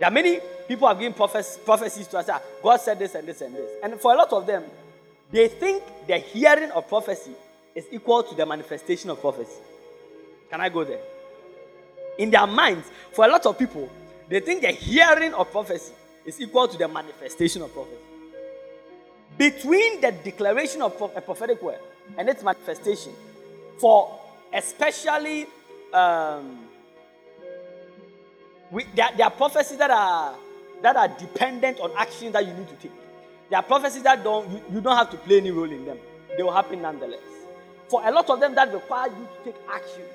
There 0.00 0.08
are 0.08 0.12
many 0.12 0.40
people 0.66 0.88
who 0.88 0.94
have 0.94 0.98
given 0.98 1.14
prophecies 1.14 2.06
to 2.08 2.18
us. 2.18 2.28
God 2.62 2.80
said 2.80 2.98
this 2.98 3.14
and 3.14 3.28
this 3.28 3.40
and 3.40 3.54
this. 3.54 3.70
And 3.82 4.00
for 4.00 4.12
a 4.12 4.16
lot 4.16 4.32
of 4.32 4.46
them, 4.46 4.64
they 5.30 5.46
think 5.46 5.82
the 6.08 6.18
hearing 6.18 6.70
of 6.72 6.88
prophecy 6.88 7.32
is 7.74 7.86
equal 7.92 8.24
to 8.24 8.34
the 8.34 8.44
manifestation 8.44 9.10
of 9.10 9.20
prophecy. 9.20 9.60
Can 10.50 10.60
I 10.60 10.68
go 10.70 10.82
there? 10.82 10.98
In 12.18 12.30
their 12.30 12.46
minds, 12.46 12.90
for 13.12 13.24
a 13.24 13.28
lot 13.28 13.46
of 13.46 13.56
people, 13.56 13.88
they 14.28 14.40
think 14.40 14.62
the 14.62 14.72
hearing 14.72 15.32
of 15.34 15.52
prophecy 15.52 15.92
is 16.24 16.40
equal 16.40 16.66
to 16.66 16.76
the 16.76 16.88
manifestation 16.88 17.62
of 17.62 17.72
prophecy. 17.72 17.96
Between 19.38 20.00
the 20.00 20.10
declaration 20.12 20.82
of 20.82 21.00
a 21.14 21.20
prophetic 21.20 21.62
word 21.62 21.78
and 22.18 22.28
its 22.28 22.42
manifestation, 22.42 23.12
for 23.78 24.18
especially 24.52 25.46
um, 25.94 26.58
we, 28.70 28.84
there, 28.94 29.08
there 29.16 29.26
are 29.26 29.30
prophecies 29.30 29.78
that 29.78 29.90
are 29.90 30.34
that 30.82 30.96
are 30.96 31.08
dependent 31.08 31.78
on 31.80 31.90
actions 31.96 32.32
that 32.32 32.46
you 32.46 32.54
need 32.54 32.68
to 32.68 32.74
take. 32.76 32.92
There 33.50 33.58
are 33.58 33.62
prophecies 33.62 34.02
that 34.04 34.22
don't 34.22 34.48
you, 34.50 34.62
you 34.72 34.80
don't 34.80 34.96
have 34.96 35.10
to 35.10 35.16
play 35.16 35.38
any 35.38 35.50
role 35.50 35.70
in 35.70 35.84
them. 35.84 35.98
They 36.36 36.42
will 36.42 36.52
happen 36.52 36.82
nonetheless. 36.82 37.20
For 37.88 38.06
a 38.06 38.10
lot 38.10 38.30
of 38.30 38.38
them 38.38 38.54
that 38.54 38.72
require 38.72 39.08
you 39.08 39.26
to 39.26 39.44
take 39.44 39.60
actions, 39.68 40.14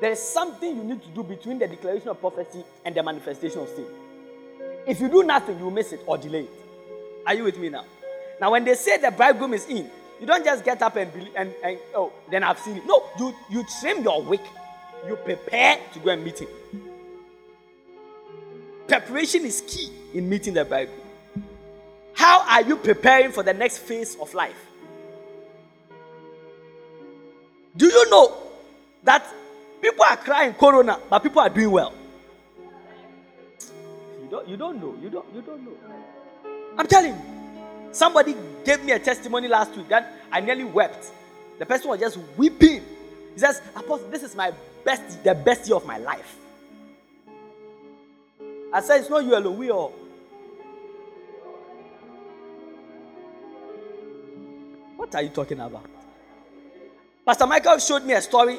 there 0.00 0.10
is 0.12 0.20
something 0.20 0.76
you 0.76 0.84
need 0.84 1.02
to 1.02 1.08
do 1.08 1.22
between 1.22 1.58
the 1.58 1.68
declaration 1.68 2.08
of 2.08 2.20
prophecy 2.20 2.64
and 2.84 2.94
the 2.94 3.02
manifestation 3.02 3.60
of 3.60 3.68
sin. 3.68 3.86
If 4.86 5.00
you 5.00 5.08
do 5.08 5.22
nothing, 5.22 5.58
you 5.58 5.64
will 5.64 5.70
miss 5.70 5.92
it 5.92 6.00
or 6.06 6.18
delay 6.18 6.42
it. 6.44 6.50
Are 7.26 7.34
you 7.34 7.44
with 7.44 7.58
me 7.58 7.68
now? 7.68 7.84
Now, 8.40 8.50
when 8.50 8.64
they 8.64 8.74
say 8.74 8.98
the 8.98 9.10
bridegroom 9.10 9.54
is 9.54 9.66
in, 9.66 9.90
you 10.20 10.26
don't 10.26 10.44
just 10.44 10.64
get 10.64 10.80
up 10.82 10.96
and 10.96 11.12
believe 11.12 11.32
and, 11.36 11.52
and 11.62 11.78
oh, 11.94 12.12
then 12.30 12.42
I've 12.42 12.58
seen 12.58 12.78
it. 12.78 12.86
No, 12.86 13.04
you 13.18 13.34
you 13.50 13.64
trim 13.80 14.02
your 14.02 14.22
wick, 14.22 14.42
you 15.06 15.16
prepare 15.16 15.78
to 15.92 15.98
go 15.98 16.10
and 16.10 16.24
meet 16.24 16.40
him. 16.40 16.48
Preparation 18.86 19.44
is 19.44 19.62
key 19.66 19.90
in 20.12 20.28
meeting 20.28 20.54
the 20.54 20.64
Bible. 20.64 20.92
How 22.14 22.42
are 22.48 22.62
you 22.62 22.76
preparing 22.76 23.32
for 23.32 23.42
the 23.42 23.52
next 23.52 23.78
phase 23.78 24.16
of 24.16 24.32
life? 24.34 24.56
Do 27.76 27.86
you 27.86 28.10
know 28.10 28.36
that 29.02 29.26
people 29.82 30.04
are 30.04 30.16
crying 30.16 30.54
corona, 30.54 30.98
but 31.10 31.18
people 31.22 31.40
are 31.40 31.48
doing 31.48 31.70
well? 31.70 31.92
You 34.22 34.28
don't, 34.30 34.48
you 34.48 34.56
don't 34.56 34.80
know. 34.80 34.96
You 35.02 35.10
don't, 35.10 35.26
you 35.34 35.42
don't 35.42 35.64
know. 35.64 35.76
I'm 36.78 36.86
telling 36.86 37.14
you. 37.14 37.20
Somebody 37.92 38.34
gave 38.64 38.84
me 38.84 38.90
a 38.92 38.98
testimony 38.98 39.46
last 39.46 39.76
week 39.76 39.88
that 39.88 40.12
I 40.30 40.40
nearly 40.40 40.64
wept. 40.64 41.12
The 41.60 41.66
person 41.66 41.88
was 41.88 42.00
just 42.00 42.18
weeping 42.36 42.82
He 43.34 43.40
says, 43.40 43.60
Apostle, 43.74 44.08
this 44.10 44.22
is 44.22 44.34
my 44.34 44.52
best, 44.84 45.22
the 45.24 45.34
best 45.34 45.66
year 45.68 45.76
of 45.76 45.84
my 45.86 45.98
life. 45.98 46.36
I 48.72 48.80
said, 48.80 49.00
It's 49.00 49.10
not 49.10 49.24
you 49.24 49.36
alone, 49.36 49.58
we 49.58 49.70
all. 49.70 49.92
What 54.96 55.14
are 55.14 55.22
you 55.22 55.28
talking 55.30 55.60
about? 55.60 55.84
Pastor 57.26 57.46
Michael 57.46 57.78
showed 57.78 58.04
me 58.04 58.14
a 58.14 58.22
story 58.22 58.58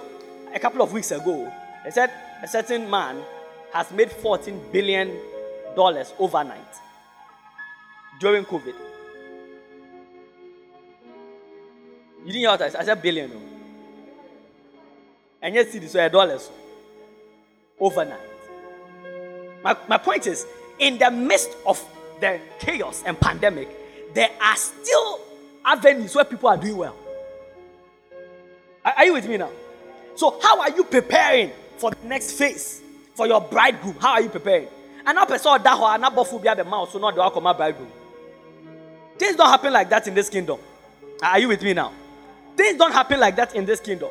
a 0.53 0.59
couple 0.59 0.81
of 0.81 0.91
weeks 0.91 1.11
ago. 1.11 1.51
He 1.85 1.91
said 1.91 2.11
a 2.41 2.47
certain 2.47 2.89
man 2.89 3.21
has 3.73 3.91
made 3.91 4.11
14 4.11 4.59
billion 4.71 5.17
dollars 5.75 6.13
overnight 6.19 6.61
during 8.19 8.43
COVID. 8.45 8.73
You 12.25 12.31
didn't 12.31 12.39
hear 12.39 12.49
what 12.49 12.61
I 12.61 12.69
said? 12.69 12.81
I 12.81 12.85
said 12.85 13.01
billion. 13.01 13.31
Oh. 13.35 13.54
Yet, 15.53 15.71
see, 15.71 15.79
this 15.79 15.93
were 15.93 16.09
dollars 16.09 16.49
overnight. 17.79 18.19
My, 19.63 19.75
my 19.87 19.97
point 19.97 20.27
is, 20.27 20.45
in 20.79 20.97
the 20.97 21.11
midst 21.11 21.49
of 21.65 21.83
the 22.19 22.39
chaos 22.59 23.03
and 23.05 23.19
pandemic, 23.19 23.69
there 24.13 24.29
are 24.41 24.55
still 24.55 25.19
avenues 25.63 26.15
where 26.15 26.25
people 26.25 26.49
are 26.49 26.57
doing 26.57 26.77
well. 26.77 26.95
Are, 28.83 28.93
are 28.97 29.05
you 29.05 29.13
with 29.13 29.27
me 29.27 29.37
now? 29.37 29.51
So, 30.15 30.39
how 30.41 30.61
are 30.61 30.71
you 30.71 30.83
preparing 30.83 31.51
for 31.77 31.91
the 31.91 32.07
next 32.07 32.33
phase 32.33 32.81
for 33.13 33.27
your 33.27 33.41
bridegroom? 33.41 33.95
How 33.99 34.13
are 34.13 34.21
you 34.21 34.29
preparing? 34.29 34.67
And 35.05 35.15
now, 35.15 35.25
person 35.25 35.61
that 35.61 35.77
or 35.77 35.97
not 35.97 36.15
bofu 36.15 36.41
be 36.41 36.53
the 36.53 36.63
mouth, 36.63 36.91
so 36.91 36.99
not 36.99 37.13
the 37.13 37.21
outcome 37.21 37.43
bridegroom. 37.43 37.91
Things 39.17 39.35
don't 39.35 39.49
happen 39.49 39.71
like 39.71 39.89
that 39.89 40.07
in 40.07 40.13
this 40.13 40.29
kingdom. 40.29 40.59
Are 41.21 41.39
you 41.39 41.47
with 41.47 41.61
me 41.61 41.73
now? 41.73 41.91
Things 42.55 42.77
don't 42.77 42.91
happen 42.91 43.19
like 43.19 43.35
that 43.35 43.55
in 43.55 43.65
this 43.65 43.79
kingdom. 43.79 44.09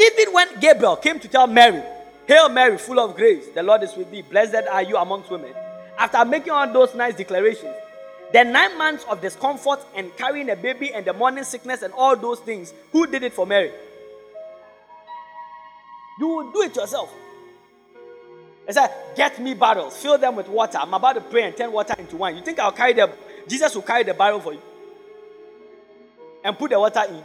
Even 0.00 0.32
when 0.32 0.60
Gabriel 0.60 0.96
came 0.96 1.20
to 1.20 1.28
tell 1.28 1.46
Mary, 1.46 1.82
Hail 2.26 2.48
Mary, 2.48 2.78
full 2.78 3.00
of 3.00 3.16
grace, 3.16 3.48
the 3.54 3.62
Lord 3.62 3.82
is 3.82 3.94
with 3.96 4.10
thee. 4.10 4.22
Blessed 4.22 4.66
are 4.70 4.82
you 4.82 4.96
amongst 4.96 5.30
women. 5.30 5.52
After 5.98 6.24
making 6.24 6.52
all 6.52 6.72
those 6.72 6.94
nice 6.94 7.14
declarations, 7.14 7.74
the 8.32 8.44
nine 8.44 8.78
months 8.78 9.04
of 9.08 9.20
discomfort 9.20 9.80
and 9.94 10.16
carrying 10.16 10.48
a 10.50 10.56
baby 10.56 10.92
and 10.94 11.04
the 11.04 11.12
morning 11.12 11.44
sickness 11.44 11.82
and 11.82 11.92
all 11.92 12.16
those 12.16 12.40
things, 12.40 12.72
who 12.92 13.06
did 13.06 13.22
it 13.22 13.32
for 13.32 13.46
Mary? 13.46 13.70
You 16.18 16.28
will 16.28 16.52
do 16.52 16.62
it 16.62 16.74
yourself. 16.74 17.12
He 18.66 18.72
said, 18.72 18.90
Get 19.16 19.40
me 19.40 19.54
barrels, 19.54 19.96
fill 19.96 20.18
them 20.18 20.36
with 20.36 20.48
water. 20.48 20.78
I'm 20.78 20.94
about 20.94 21.14
to 21.14 21.20
pray 21.20 21.42
and 21.44 21.56
turn 21.56 21.72
water 21.72 21.94
into 21.98 22.16
wine. 22.16 22.36
You 22.36 22.42
think 22.42 22.58
I'll 22.58 22.72
carry 22.72 22.92
the 22.92 23.10
Jesus 23.48 23.74
will 23.74 23.82
carry 23.82 24.04
the 24.04 24.14
barrel 24.14 24.40
for 24.40 24.52
you 24.52 24.62
and 26.44 26.56
put 26.56 26.70
the 26.70 26.78
water 26.78 27.02
in? 27.08 27.22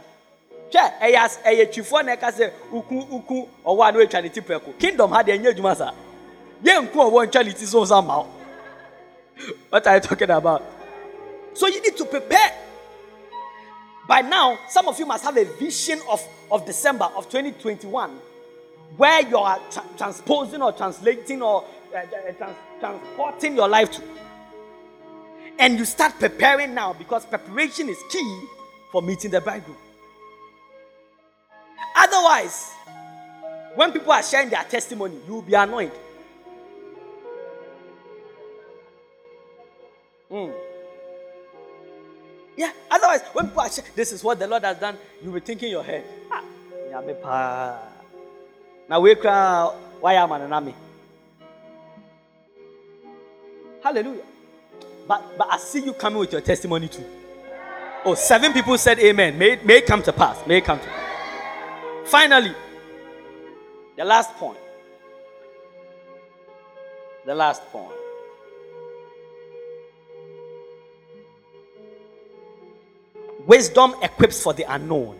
Hwɛ 0.72 1.00
ɛyɛ 1.00 1.16
as 1.16 1.38
ɛyɛ 1.44 1.72
twifoɔ 1.72 2.04
na 2.04 2.16
ɛka 2.16 2.32
sɛ 2.32 2.52
uku 2.72 3.06
uku 3.10 3.48
ɔwɔ 3.64 3.88
a 3.88 3.92
na 4.12 4.20
ne 4.20 4.28
ti 4.28 4.40
prɛko 4.40 4.78
kingdom 4.78 5.10
ha 5.10 5.22
deɛ 5.22 5.40
nye 5.40 5.74
sa. 5.74 5.92
Yɛ 6.62 6.86
nku 6.88 6.94
ɔwɔ 6.94 7.26
ntwa 7.26 7.44
ne 7.44 7.52
ti 7.52 7.64
so 7.66 7.82
nsa 7.82 8.04
ma 8.04 8.24
what 9.70 9.86
are 9.86 9.94
you 9.94 10.00
talking 10.00 10.30
about? 10.30 10.62
So 11.54 11.68
you 11.68 11.80
need 11.80 11.96
to 11.96 12.04
prepare. 12.04 12.52
By 14.08 14.22
now 14.22 14.58
some 14.68 14.88
of 14.88 14.98
you 14.98 15.06
must 15.06 15.24
have 15.24 15.36
a 15.36 15.44
vision 15.44 16.00
of 16.10 16.26
of 16.50 16.64
december 16.66 17.04
of 17.16 17.28
2021 17.28 18.10
where 18.96 19.20
you 19.28 19.36
are 19.36 19.60
tra- 19.70 19.84
transposing 19.96 20.62
or 20.62 20.72
translating 20.72 21.42
or 21.42 21.64
uh, 21.94 22.00
trans- 22.38 22.56
transporting 22.80 23.54
your 23.54 23.68
life 23.68 23.90
to. 23.92 24.02
And 25.58 25.78
you 25.78 25.84
start 25.84 26.14
preparing 26.18 26.74
now 26.74 26.94
because 26.94 27.26
preparation 27.26 27.88
is 27.88 27.98
key 28.10 28.40
for 28.90 29.02
meeting 29.02 29.30
the 29.30 29.40
bridegroom 29.40 29.76
Otherwise, 31.94 32.72
when 33.74 33.92
people 33.92 34.12
are 34.12 34.22
sharing 34.22 34.50
their 34.50 34.64
testimony, 34.64 35.16
you 35.26 35.34
will 35.34 35.42
be 35.42 35.54
annoyed. 35.54 35.92
Mm. 40.30 40.52
Yeah, 42.56 42.72
otherwise, 42.90 43.22
when 43.32 43.46
people 43.46 43.62
are 43.62 43.70
sharing, 43.70 43.90
this 43.94 44.12
is 44.12 44.22
what 44.22 44.38
the 44.38 44.46
Lord 44.46 44.64
has 44.64 44.78
done, 44.78 44.96
you'll 45.22 45.32
be 45.32 45.40
thinking 45.40 45.68
in 45.68 45.72
your 45.72 45.84
head, 45.84 46.04
now 48.88 49.00
we 49.00 49.14
cry, 49.14 49.72
why 50.00 50.14
am 50.14 50.32
I 50.32 50.60
me? 50.60 50.74
Hallelujah. 53.82 54.22
But, 55.06 55.38
but 55.38 55.48
I 55.50 55.58
see 55.58 55.84
you 55.84 55.92
coming 55.92 56.18
with 56.18 56.32
your 56.32 56.40
testimony 56.40 56.88
too. 56.88 57.04
Oh, 58.04 58.14
seven 58.14 58.52
people 58.52 58.76
said 58.78 58.98
amen. 58.98 59.38
May, 59.38 59.56
may 59.64 59.78
it 59.78 59.86
come 59.86 60.02
to 60.02 60.12
pass. 60.12 60.46
May 60.46 60.58
it 60.58 60.64
come 60.64 60.78
to 60.78 60.86
pass. 60.86 61.07
Finally, 62.08 62.54
the 63.96 64.04
last 64.04 64.34
point. 64.36 64.56
The 67.26 67.34
last 67.34 67.62
point. 67.66 67.92
Wisdom 73.46 73.94
equips 74.02 74.42
for 74.42 74.54
the 74.54 74.64
unknown. 74.72 75.18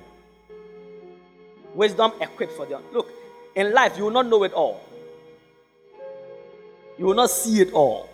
Wisdom 1.74 2.12
equips 2.22 2.56
for 2.56 2.64
the 2.64 2.78
unknown. 2.78 2.94
Look, 2.94 3.10
in 3.54 3.74
life, 3.74 3.98
you 3.98 4.04
will 4.04 4.10
not 4.10 4.26
know 4.26 4.44
it 4.44 4.54
all. 4.54 4.80
You 6.98 7.04
will 7.04 7.14
not 7.14 7.28
see 7.28 7.60
it 7.60 7.72
all. 7.74 8.08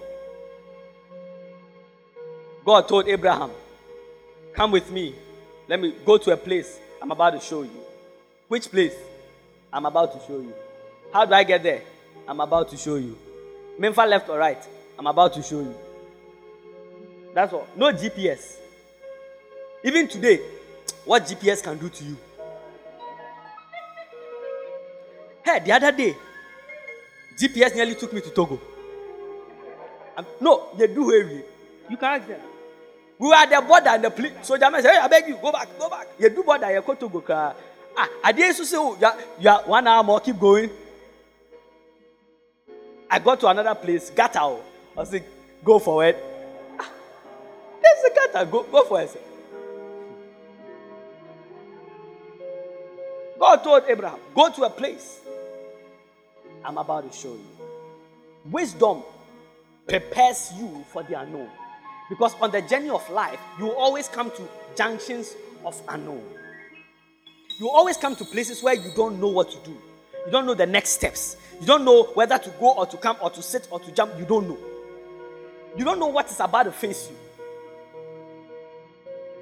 God 2.65 2.89
told 2.89 3.07
Abraham, 3.07 3.51
Come 4.53 4.73
with 4.73 4.91
me. 4.91 5.15
Let 5.69 5.81
me 5.81 5.95
go 6.05 6.19
to 6.19 6.33
a 6.33 6.37
place 6.37 6.79
I'm 7.01 7.13
about 7.13 7.31
to 7.31 7.41
show 7.41 7.63
you. 7.63 7.84
Which 8.49 8.71
place? 8.71 8.95
I'm 9.73 9.87
about 9.87 10.13
to 10.13 10.27
show 10.27 10.39
you. 10.39 10.53
How 11.13 11.25
do 11.25 11.35
I 11.35 11.45
get 11.45 11.63
there? 11.63 11.83
I'm 12.29 12.41
about 12.41 12.69
to 12.71 12.77
show 12.77 12.97
you. 12.97 13.17
Memphis 13.79 14.09
left 14.09 14.29
or 14.29 14.39
right? 14.39 14.63
I'm 14.99 15.07
about 15.07 15.33
to 15.35 15.43
show 15.43 15.61
you. 15.61 15.75
That's 17.35 17.53
all. 17.53 17.67
No 17.77 17.93
GPS. 17.93 18.57
Even 19.83 20.09
today, 20.09 20.41
what 21.05 21.25
GPS 21.25 21.63
can 21.63 21.77
do 21.79 21.89
to 21.89 22.05
you? 22.05 22.17
Hey, 25.45 25.61
the 25.61 25.73
other 25.73 25.93
day, 25.93 26.17
GPS 27.39 27.75
nearly 27.75 27.95
took 27.97 28.13
me 28.13 28.21
to 28.21 28.31
Togo. 28.31 28.61
Um, 30.17 30.25
no, 30.41 30.69
they 30.79 30.87
do 30.87 31.11
heavy. 31.11 31.35
You 31.35 31.45
You 31.91 31.97
can 31.97 32.21
ask 32.21 32.29
them. 32.29 32.41
We 33.19 33.29
were 33.29 33.35
at 33.35 33.51
the 33.51 33.61
border 33.61 33.89
and 33.91 34.05
the 34.05 34.11
police. 34.11 34.33
So 34.43 34.57
German 34.57 34.83
said, 34.83 34.93
Hey, 34.93 34.99
I 34.99 35.09
beg 35.09 35.29
you, 35.29 35.37
go 35.37 35.53
back, 35.53 35.69
go 35.79 35.89
back. 35.89 36.07
You 36.19 36.31
do 36.31 36.43
border, 36.43 36.73
you 36.73 36.81
go 36.83 36.95
to 36.95 37.01
Togo. 37.01 37.55
Ah, 37.97 38.09
adeɛ 38.25 38.51
nso 38.51 38.65
sɛ 38.65 39.01
you 39.01 39.07
are, 39.07 39.17
you 39.39 39.49
are 39.49 39.63
one 39.65 39.87
hour 39.87 40.03
more 40.03 40.21
keep 40.21 40.39
going. 40.39 40.71
I 43.11 43.19
got 43.19 43.39
to 43.41 43.47
another 43.49 43.75
place, 43.75 44.11
gata 44.11 44.57
I 44.97 45.05
said, 45.05 45.25
go 45.65 45.79
forward. 45.79 46.17
Ah, 46.79 46.89
there's 47.83 48.05
a 48.05 48.15
gata, 48.15 48.47
go, 48.51 48.63
go 48.65 48.85
for 48.85 49.01
it. 49.01 49.23
God 53.39 53.57
told 53.63 53.83
Abraham, 53.89 54.19
go 54.35 54.51
to 54.51 54.63
a 54.65 54.71
place. 54.71 55.21
I'm 56.65 56.79
about 56.79 57.11
to 57.11 57.17
show 57.17 57.35
you. 57.35 57.47
Wisdom 58.51 59.03
prepares 59.87 60.53
you 60.59 60.85
for 60.93 61.03
the 61.03 61.21
unknown. 61.21 61.51
Because 62.09 62.35
on 62.41 62.51
the 62.51 62.63
journey 62.63 62.91
of 62.91 63.09
life, 63.11 63.39
you 63.59 63.71
always 63.73 64.09
come 64.09 64.31
to 64.31 64.49
junctions 64.77 65.35
of 65.65 65.81
unknown. 65.89 66.23
You 67.59 67.71
always 67.71 67.97
come 67.97 68.17
to 68.17 68.25
places 68.25 68.63
where 68.63 68.75
you 68.75 68.91
don't 68.97 69.21
know 69.21 69.29
what 69.29 69.51
to 69.51 69.59
do. 69.59 69.77
You 70.27 70.33
don't 70.33 70.47
know 70.47 70.55
the 70.55 70.67
next 70.67 70.91
steps. 70.91 71.37
You 71.61 71.67
don't 71.67 71.85
know 71.85 72.05
whether 72.15 72.39
to 72.39 72.51
go 72.59 72.75
or 72.75 72.87
to 72.87 72.97
come 72.97 73.17
or 73.21 73.31
to 73.31 73.43
sit 73.43 73.69
or 73.71 73.79
to 73.81 73.93
jump. 73.93 74.13
You 74.19 74.25
don't 74.25 74.49
know. 74.49 74.59
You 75.77 75.85
don't 75.85 75.99
know 75.99 76.09
what 76.09 76.31
is 76.31 76.41
about 76.41 76.65
to 76.65 76.73
face 76.73 77.11
you. 77.11 77.17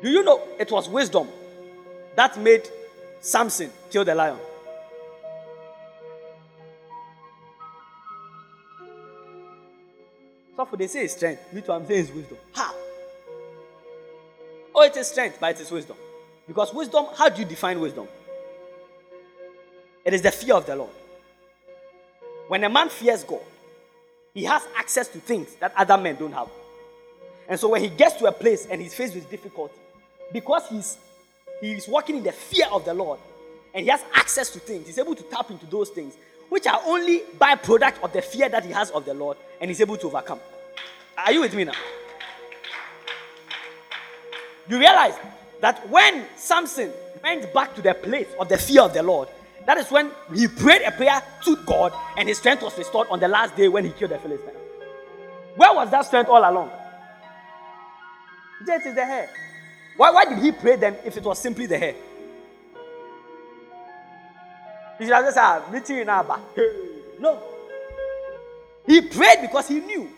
Do 0.02 0.10
you 0.10 0.24
know 0.24 0.42
it 0.58 0.70
was 0.70 0.88
wisdom 0.88 1.28
that 2.16 2.38
made 2.38 2.68
Samson 3.20 3.70
kill 3.90 4.04
the 4.04 4.14
lion? 4.14 4.38
So 10.56 10.64
for 10.66 10.76
they 10.76 10.86
say 10.86 11.04
it's 11.04 11.14
strength. 11.14 11.52
Me 11.52 11.60
too, 11.60 11.72
I'm 11.72 11.86
saying 11.86 12.00
it's 12.00 12.12
wisdom. 12.12 12.36
How? 12.52 12.74
Oh, 14.74 14.82
it 14.82 14.96
is 14.96 15.06
strength, 15.06 15.38
but 15.40 15.54
it 15.54 15.60
is 15.60 15.70
wisdom. 15.70 15.96
Because 16.46 16.72
wisdom, 16.74 17.06
how 17.14 17.28
do 17.28 17.40
you 17.40 17.46
define 17.46 17.80
wisdom? 17.80 18.08
It 20.04 20.14
is 20.14 20.22
the 20.22 20.32
fear 20.32 20.54
of 20.54 20.66
the 20.66 20.76
Lord. 20.76 20.90
When 22.48 22.64
a 22.64 22.68
man 22.68 22.88
fears 22.88 23.24
God, 23.24 23.40
he 24.34 24.44
has 24.44 24.66
access 24.76 25.08
to 25.08 25.18
things 25.18 25.54
that 25.56 25.72
other 25.76 25.96
men 25.96 26.16
don't 26.16 26.32
have. 26.32 26.48
And 27.48 27.58
so 27.58 27.68
when 27.68 27.82
he 27.82 27.88
gets 27.88 28.16
to 28.16 28.26
a 28.26 28.32
place 28.32 28.66
and 28.66 28.80
he's 28.80 28.94
faced 28.94 29.14
with 29.14 29.30
difficulty, 29.30 29.74
because 30.32 30.68
he's 30.68 30.98
he's 31.60 31.86
walking 31.86 32.16
in 32.16 32.22
the 32.22 32.32
fear 32.32 32.66
of 32.72 32.84
the 32.84 32.94
Lord 32.94 33.20
and 33.74 33.84
he 33.84 33.90
has 33.90 34.02
access 34.14 34.50
to 34.50 34.58
things, 34.58 34.86
he's 34.86 34.98
able 34.98 35.14
to 35.14 35.22
tap 35.24 35.50
into 35.50 35.66
those 35.66 35.90
things, 35.90 36.14
which 36.48 36.66
are 36.66 36.80
only 36.86 37.20
byproduct 37.38 38.02
of 38.02 38.12
the 38.12 38.22
fear 38.22 38.48
that 38.48 38.64
he 38.64 38.72
has 38.72 38.90
of 38.90 39.04
the 39.04 39.14
Lord, 39.14 39.36
and 39.60 39.70
he's 39.70 39.80
able 39.80 39.96
to 39.96 40.06
overcome. 40.08 40.40
Are 41.16 41.32
you 41.32 41.40
with 41.40 41.54
me 41.54 41.64
now? 41.64 41.72
You 44.68 44.78
realize 44.78 45.14
that 45.62 45.88
when 45.88 46.26
Samson 46.36 46.92
went 47.22 47.54
back 47.54 47.74
to 47.76 47.80
the 47.80 47.94
place 47.94 48.28
of 48.38 48.48
the 48.48 48.58
fear 48.58 48.82
of 48.82 48.92
the 48.92 49.02
Lord, 49.02 49.28
that 49.64 49.78
is 49.78 49.90
when 49.92 50.10
he 50.34 50.48
prayed 50.48 50.82
a 50.82 50.90
prayer 50.90 51.22
to 51.44 51.56
God 51.64 51.92
and 52.18 52.28
his 52.28 52.38
strength 52.38 52.64
was 52.64 52.76
restored 52.76 53.06
on 53.10 53.20
the 53.20 53.28
last 53.28 53.56
day 53.56 53.68
when 53.68 53.84
he 53.84 53.92
killed 53.92 54.10
the 54.10 54.18
Philistine. 54.18 54.54
Where 55.54 55.72
was 55.72 55.88
that 55.92 56.04
strength 56.04 56.28
all 56.28 56.40
along? 56.40 56.70
That 58.66 58.84
is 58.84 58.94
the 58.94 59.04
hair. 59.04 59.30
Why, 59.96 60.10
why 60.10 60.24
did 60.24 60.38
he 60.38 60.50
pray 60.50 60.76
then 60.76 60.96
if 61.04 61.16
it 61.16 61.22
was 61.22 61.38
simply 61.38 61.66
the 61.66 61.78
hair? 61.78 61.94
He 64.98 65.04
should 65.04 65.14
have 65.14 65.24
just 65.24 65.36
said, 65.36 65.72
meeting 65.72 65.98
in 65.98 66.08
Abba. 66.08 66.40
No. 67.20 67.40
He 68.84 69.00
prayed 69.00 69.42
because 69.42 69.68
he 69.68 69.78
knew. 69.78 70.10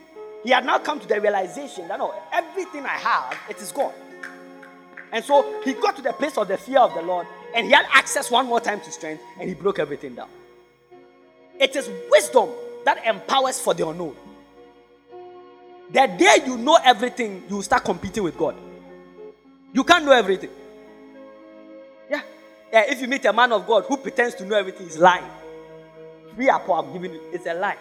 He 0.42 0.50
had 0.50 0.64
now 0.64 0.78
come 0.78 1.00
to 1.00 1.07
the 1.07 1.20
realization 1.20 1.87
that 1.88 1.98
no, 1.98 2.14
everything 2.33 2.85
I 2.87 2.96
have, 2.96 3.37
it 3.50 3.61
is 3.61 3.72
gone. 3.72 3.92
And 5.12 5.24
so 5.24 5.62
he 5.62 5.74
got 5.74 5.96
to 5.96 6.02
the 6.02 6.12
place 6.12 6.36
of 6.36 6.48
the 6.48 6.56
fear 6.56 6.80
of 6.80 6.94
the 6.94 7.02
Lord 7.02 7.26
and 7.54 7.66
he 7.66 7.72
had 7.72 7.86
access 7.92 8.30
one 8.30 8.46
more 8.46 8.60
time 8.60 8.80
to 8.80 8.90
strength 8.90 9.22
and 9.38 9.48
he 9.48 9.54
broke 9.54 9.78
everything 9.78 10.14
down. 10.14 10.28
It 11.58 11.76
is 11.76 11.88
wisdom 12.10 12.50
that 12.84 13.04
empowers 13.06 13.60
for 13.60 13.74
the 13.74 13.88
unknown. 13.88 14.16
The 15.92 16.06
day 16.18 16.38
you 16.46 16.56
know 16.56 16.78
everything, 16.82 17.44
you 17.48 17.62
start 17.62 17.84
competing 17.84 18.24
with 18.24 18.36
God. 18.36 18.56
You 19.72 19.84
can't 19.84 20.04
know 20.04 20.12
everything. 20.12 20.50
Yeah. 22.10 22.22
yeah. 22.72 22.84
If 22.88 23.00
you 23.00 23.08
meet 23.08 23.24
a 23.24 23.32
man 23.32 23.52
of 23.52 23.66
God 23.66 23.84
who 23.84 23.96
pretends 23.96 24.34
to 24.36 24.44
know 24.44 24.56
everything, 24.56 24.86
he's 24.86 24.98
lying. 24.98 25.24
We 26.36 26.48
are 26.48 26.58
poor, 26.58 26.82
I'm 26.82 26.92
giving 26.92 27.14
it. 27.14 27.22
It's 27.32 27.46
a 27.46 27.54
lie. 27.54 27.76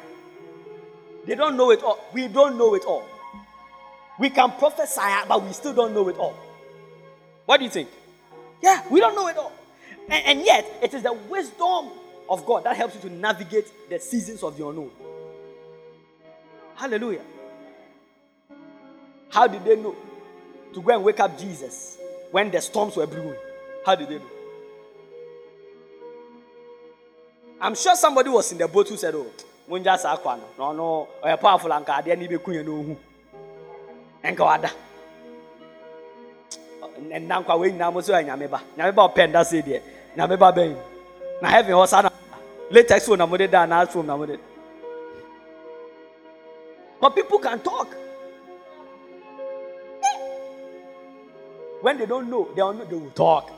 They 1.25 1.35
don't 1.35 1.57
know 1.57 1.71
it 1.71 1.81
all. 1.81 1.99
We 2.13 2.27
don't 2.27 2.57
know 2.57 2.75
it 2.75 2.83
all. 2.85 3.05
We 4.19 4.29
can 4.29 4.51
prophesy, 4.51 5.01
but 5.27 5.43
we 5.43 5.53
still 5.53 5.73
don't 5.73 5.93
know 5.93 6.07
it 6.09 6.17
all. 6.17 6.37
What 7.45 7.57
do 7.57 7.65
you 7.65 7.69
think? 7.69 7.89
Yeah, 8.61 8.81
we 8.89 8.99
don't 8.99 9.15
know 9.15 9.27
it 9.27 9.37
all. 9.37 9.51
And, 10.09 10.25
and 10.25 10.45
yet, 10.45 10.65
it 10.81 10.93
is 10.93 11.03
the 11.03 11.13
wisdom 11.13 11.89
of 12.29 12.45
God 12.45 12.63
that 12.63 12.75
helps 12.75 12.95
you 12.95 13.01
to 13.01 13.09
navigate 13.09 13.89
the 13.89 13.99
seasons 13.99 14.43
of 14.43 14.57
the 14.57 14.67
unknown. 14.67 14.91
Hallelujah. 16.75 17.21
How 19.29 19.47
did 19.47 19.65
they 19.65 19.75
know 19.75 19.95
to 20.73 20.81
go 20.81 20.93
and 20.93 21.03
wake 21.03 21.19
up 21.19 21.37
Jesus 21.37 21.97
when 22.31 22.51
the 22.51 22.61
storms 22.61 22.95
were 22.95 23.07
brewing? 23.07 23.35
How 23.85 23.95
did 23.95 24.09
they 24.09 24.17
know? 24.17 24.29
I'm 27.59 27.75
sure 27.75 27.95
somebody 27.95 28.29
was 28.29 28.51
in 28.51 28.57
the 28.57 28.67
boat 28.67 28.89
who 28.89 28.97
said, 28.97 29.15
Oh, 29.15 29.27
Munja 29.69 29.97
Sakwano, 29.97 30.41
no, 30.57 30.73
no, 30.73 31.09
a 31.23 31.37
powerful 31.37 31.71
anchor, 31.71 32.15
need 32.15 32.29
to 32.29 32.39
be 32.39 32.63
no. 32.63 32.97
And 34.21 34.35
go 34.37 34.47
ɛnna 37.11 37.41
nkwa 37.43 37.55
wei 37.59 37.71
nyinaa 37.71 37.91
mo 37.93 38.01
so 38.01 38.13
yɛ 38.13 38.25
nyame 38.25 38.47
ba 38.49 38.61
nyame 38.77 38.91
ba 38.95 39.03
ɔpɛ 39.07 39.27
nda 39.29 39.43
se 39.45 39.61
deɛ 39.61 39.81
nyame 40.17 40.37
ba 40.37 40.51
bɛn 40.51 40.75
na 41.41 41.49
heaven 41.49 41.75
hɔ 41.75 41.87
saa 41.87 42.01
na 42.01 42.09
latex 42.71 43.05
phone 43.05 43.17
na 43.17 43.25
mo 43.25 43.37
de 43.37 43.47
da 43.47 43.65
na 43.65 43.85
phone 43.85 44.07
na 44.07 44.17
mo 44.17 44.25
de 44.25 44.37
but 47.03 47.15
people 47.15 47.37
can 47.37 47.59
talk. 47.59 47.93
When 51.81 51.97
they 51.97 52.05
don't 52.05 52.29
know 52.29 52.47
they 52.47 52.61
don't 52.61 52.77
know 52.77 52.85
they 52.85 52.95
will 52.95 53.09
talk. 53.11 53.51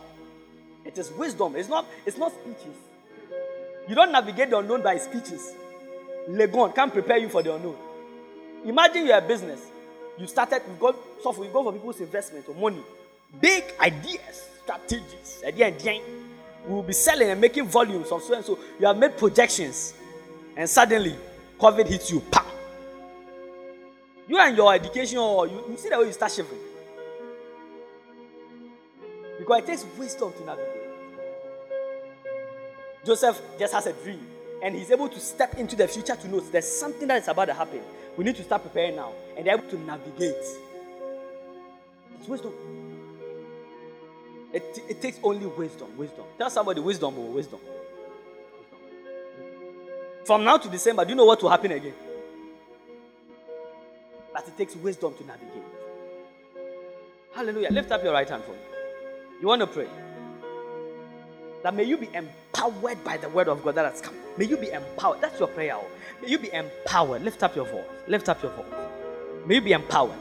It 0.84 0.98
is 0.98 1.12
wisdom. 1.12 1.56
It's 1.56 1.70
not 1.70 1.86
it's 2.08 2.18
not 2.18 2.32
speeches. 2.32 2.76
You 3.88 3.94
don't 3.94 4.12
navigate 4.12 4.50
the 4.50 4.58
unknown 4.58 4.82
by 4.82 4.98
speeches. 4.98 5.54
Legon 6.28 6.74
can't 6.74 6.92
prepare 6.92 7.18
you 7.18 7.30
for 7.30 7.44
the 7.44 7.54
unknown. 7.54 7.76
Imagine 8.66 9.06
you're 9.06 9.18
a 9.20 9.22
business. 9.22 9.62
You 10.18 10.26
started 10.26 10.64
you 10.68 10.76
go 10.80 10.96
so 11.22 11.44
you 11.44 11.52
go 11.52 11.64
for 11.66 11.72
people's 11.74 12.00
investment 12.02 12.46
or 12.50 12.56
money 12.56 12.82
big 13.40 13.64
ideas, 13.80 14.50
strategies. 14.64 15.42
At 15.46 15.56
the 15.56 15.64
end, 15.66 16.02
we 16.68 16.74
will 16.74 16.84
be 16.84 16.94
selling 16.94 17.30
and 17.30 17.40
making 17.40 17.68
volumes 17.68 18.12
of 18.12 18.22
so 18.24 18.34
and 18.34 18.44
so. 18.46 18.58
You 18.80 18.88
have 18.88 18.98
made 18.98 19.18
projections, 19.18 19.94
and 20.58 20.70
suddenly 20.70 21.16
COVID 21.60 21.88
hits 21.88 22.12
you. 22.12 22.22
Pam. 22.32 22.46
You 24.28 24.40
and 24.40 24.58
your 24.58 24.74
education, 24.74 25.20
or 25.20 25.48
you, 25.48 25.64
you 25.70 25.78
see 25.78 25.90
the 25.90 26.00
way 26.00 26.06
you 26.06 26.14
start 26.14 26.32
shivering. 26.32 26.60
Because 29.38 29.60
it 29.60 29.66
takes 29.68 29.86
wisdom 29.98 30.34
to 30.34 30.46
navigate. 30.46 30.72
Joseph 33.06 33.40
just 33.60 33.74
has 33.74 33.86
a 33.86 33.94
dream, 33.94 34.26
and 34.64 34.76
he's 34.76 34.90
able 34.90 35.08
to 35.10 35.20
step 35.20 35.56
into 35.60 35.76
the 35.76 35.88
future 35.88 36.16
to 36.16 36.28
know 36.28 36.40
there's 36.40 36.68
something 36.68 37.08
that 37.08 37.22
is 37.22 37.28
about 37.28 37.46
to 37.46 37.54
happen. 37.54 37.82
We 38.18 38.24
need 38.24 38.36
to 38.38 38.44
start 38.44 38.64
preparing 38.64 38.96
now, 38.96 39.12
and 39.38 39.46
they're 39.46 39.56
able 39.56 39.70
to 39.70 39.78
navigate. 39.78 40.34
It's 42.18 42.28
wisdom. 42.28 42.54
It, 44.56 44.84
it 44.88 45.02
takes 45.02 45.20
only 45.22 45.46
wisdom. 45.46 45.98
Wisdom. 45.98 46.24
Tell 46.38 46.50
somebody 46.50 46.80
wisdom 46.80 47.20
or 47.20 47.28
wisdom. 47.28 47.60
From 50.24 50.46
now 50.46 50.56
to 50.58 50.70
December, 50.70 51.04
do 51.04 51.10
you 51.10 51.16
know 51.16 51.26
what 51.26 51.44
will 51.44 51.50
happen 51.50 51.74
again? 51.74 51.94
But 54.34 54.48
it 54.48 54.58
takes 54.58 54.74
wisdom 54.78 55.14
to 55.18 55.26
navigate. 55.26 55.62
Hallelujah. 57.34 57.70
Lift 57.70 57.92
up 57.92 58.02
your 58.02 58.14
right 58.14 58.30
hand 58.30 58.46
for 58.46 58.52
me. 58.52 58.58
You 59.42 59.48
want 59.50 59.60
to 59.60 59.68
pray? 59.68 59.88
That 61.62 61.76
may 61.76 61.84
you 61.84 61.98
be 61.98 62.08
empowered 62.14 63.04
by 63.04 63.18
the 63.18 63.28
word 63.28 63.50
of 63.50 63.62
God 63.62 63.76
that 63.76 63.92
has 63.92 64.00
come. 64.00 64.16
May 64.38 64.46
you 64.46 64.56
be 64.56 64.70
empowered. 64.70 65.20
That's 65.20 65.38
your 65.38 65.50
prayer. 65.50 65.76
Oh. 65.76 65.86
May 66.22 66.30
you 66.30 66.40
be 66.40 66.54
empowered. 66.54 67.24
Lift 67.24 67.44
up 67.44 67.58
your 67.58 67.66
voice. 67.66 67.84
Lift 68.08 68.30
up 68.30 68.42
your 68.42 68.54
voice. 68.54 68.66
May 69.46 69.56
you 69.56 69.62
be 69.62 69.74
empowered. 69.74 70.16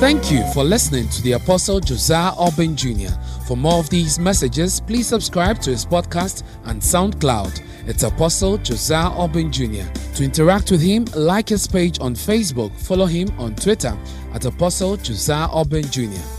Thank 0.00 0.30
you 0.30 0.42
for 0.54 0.64
listening 0.64 1.08
to 1.10 1.22
the 1.22 1.32
Apostle 1.32 1.80
Josiah 1.80 2.32
Urban 2.40 2.76
Jr. 2.76 3.12
For 3.46 3.58
more 3.58 3.78
of 3.78 3.90
these 3.90 4.18
messages, 4.18 4.80
please 4.80 5.06
subscribe 5.06 5.60
to 5.60 5.70
his 5.70 5.84
podcast 5.84 6.44
and 6.64 6.80
SoundCloud. 6.80 7.62
It's 7.86 8.04
Apostle 8.04 8.56
Josiah 8.56 9.10
Urban 9.22 9.52
Jr. 9.52 9.84
To 10.16 10.24
interact 10.24 10.70
with 10.70 10.80
him, 10.80 11.04
like 11.14 11.50
his 11.50 11.66
page 11.66 12.00
on 12.00 12.14
Facebook, 12.14 12.72
follow 12.80 13.04
him 13.04 13.28
on 13.38 13.54
Twitter 13.54 13.94
at 14.32 14.46
Apostle 14.46 14.96
Josiah 14.96 15.46
Urban 15.54 15.82
Jr. 15.90 16.35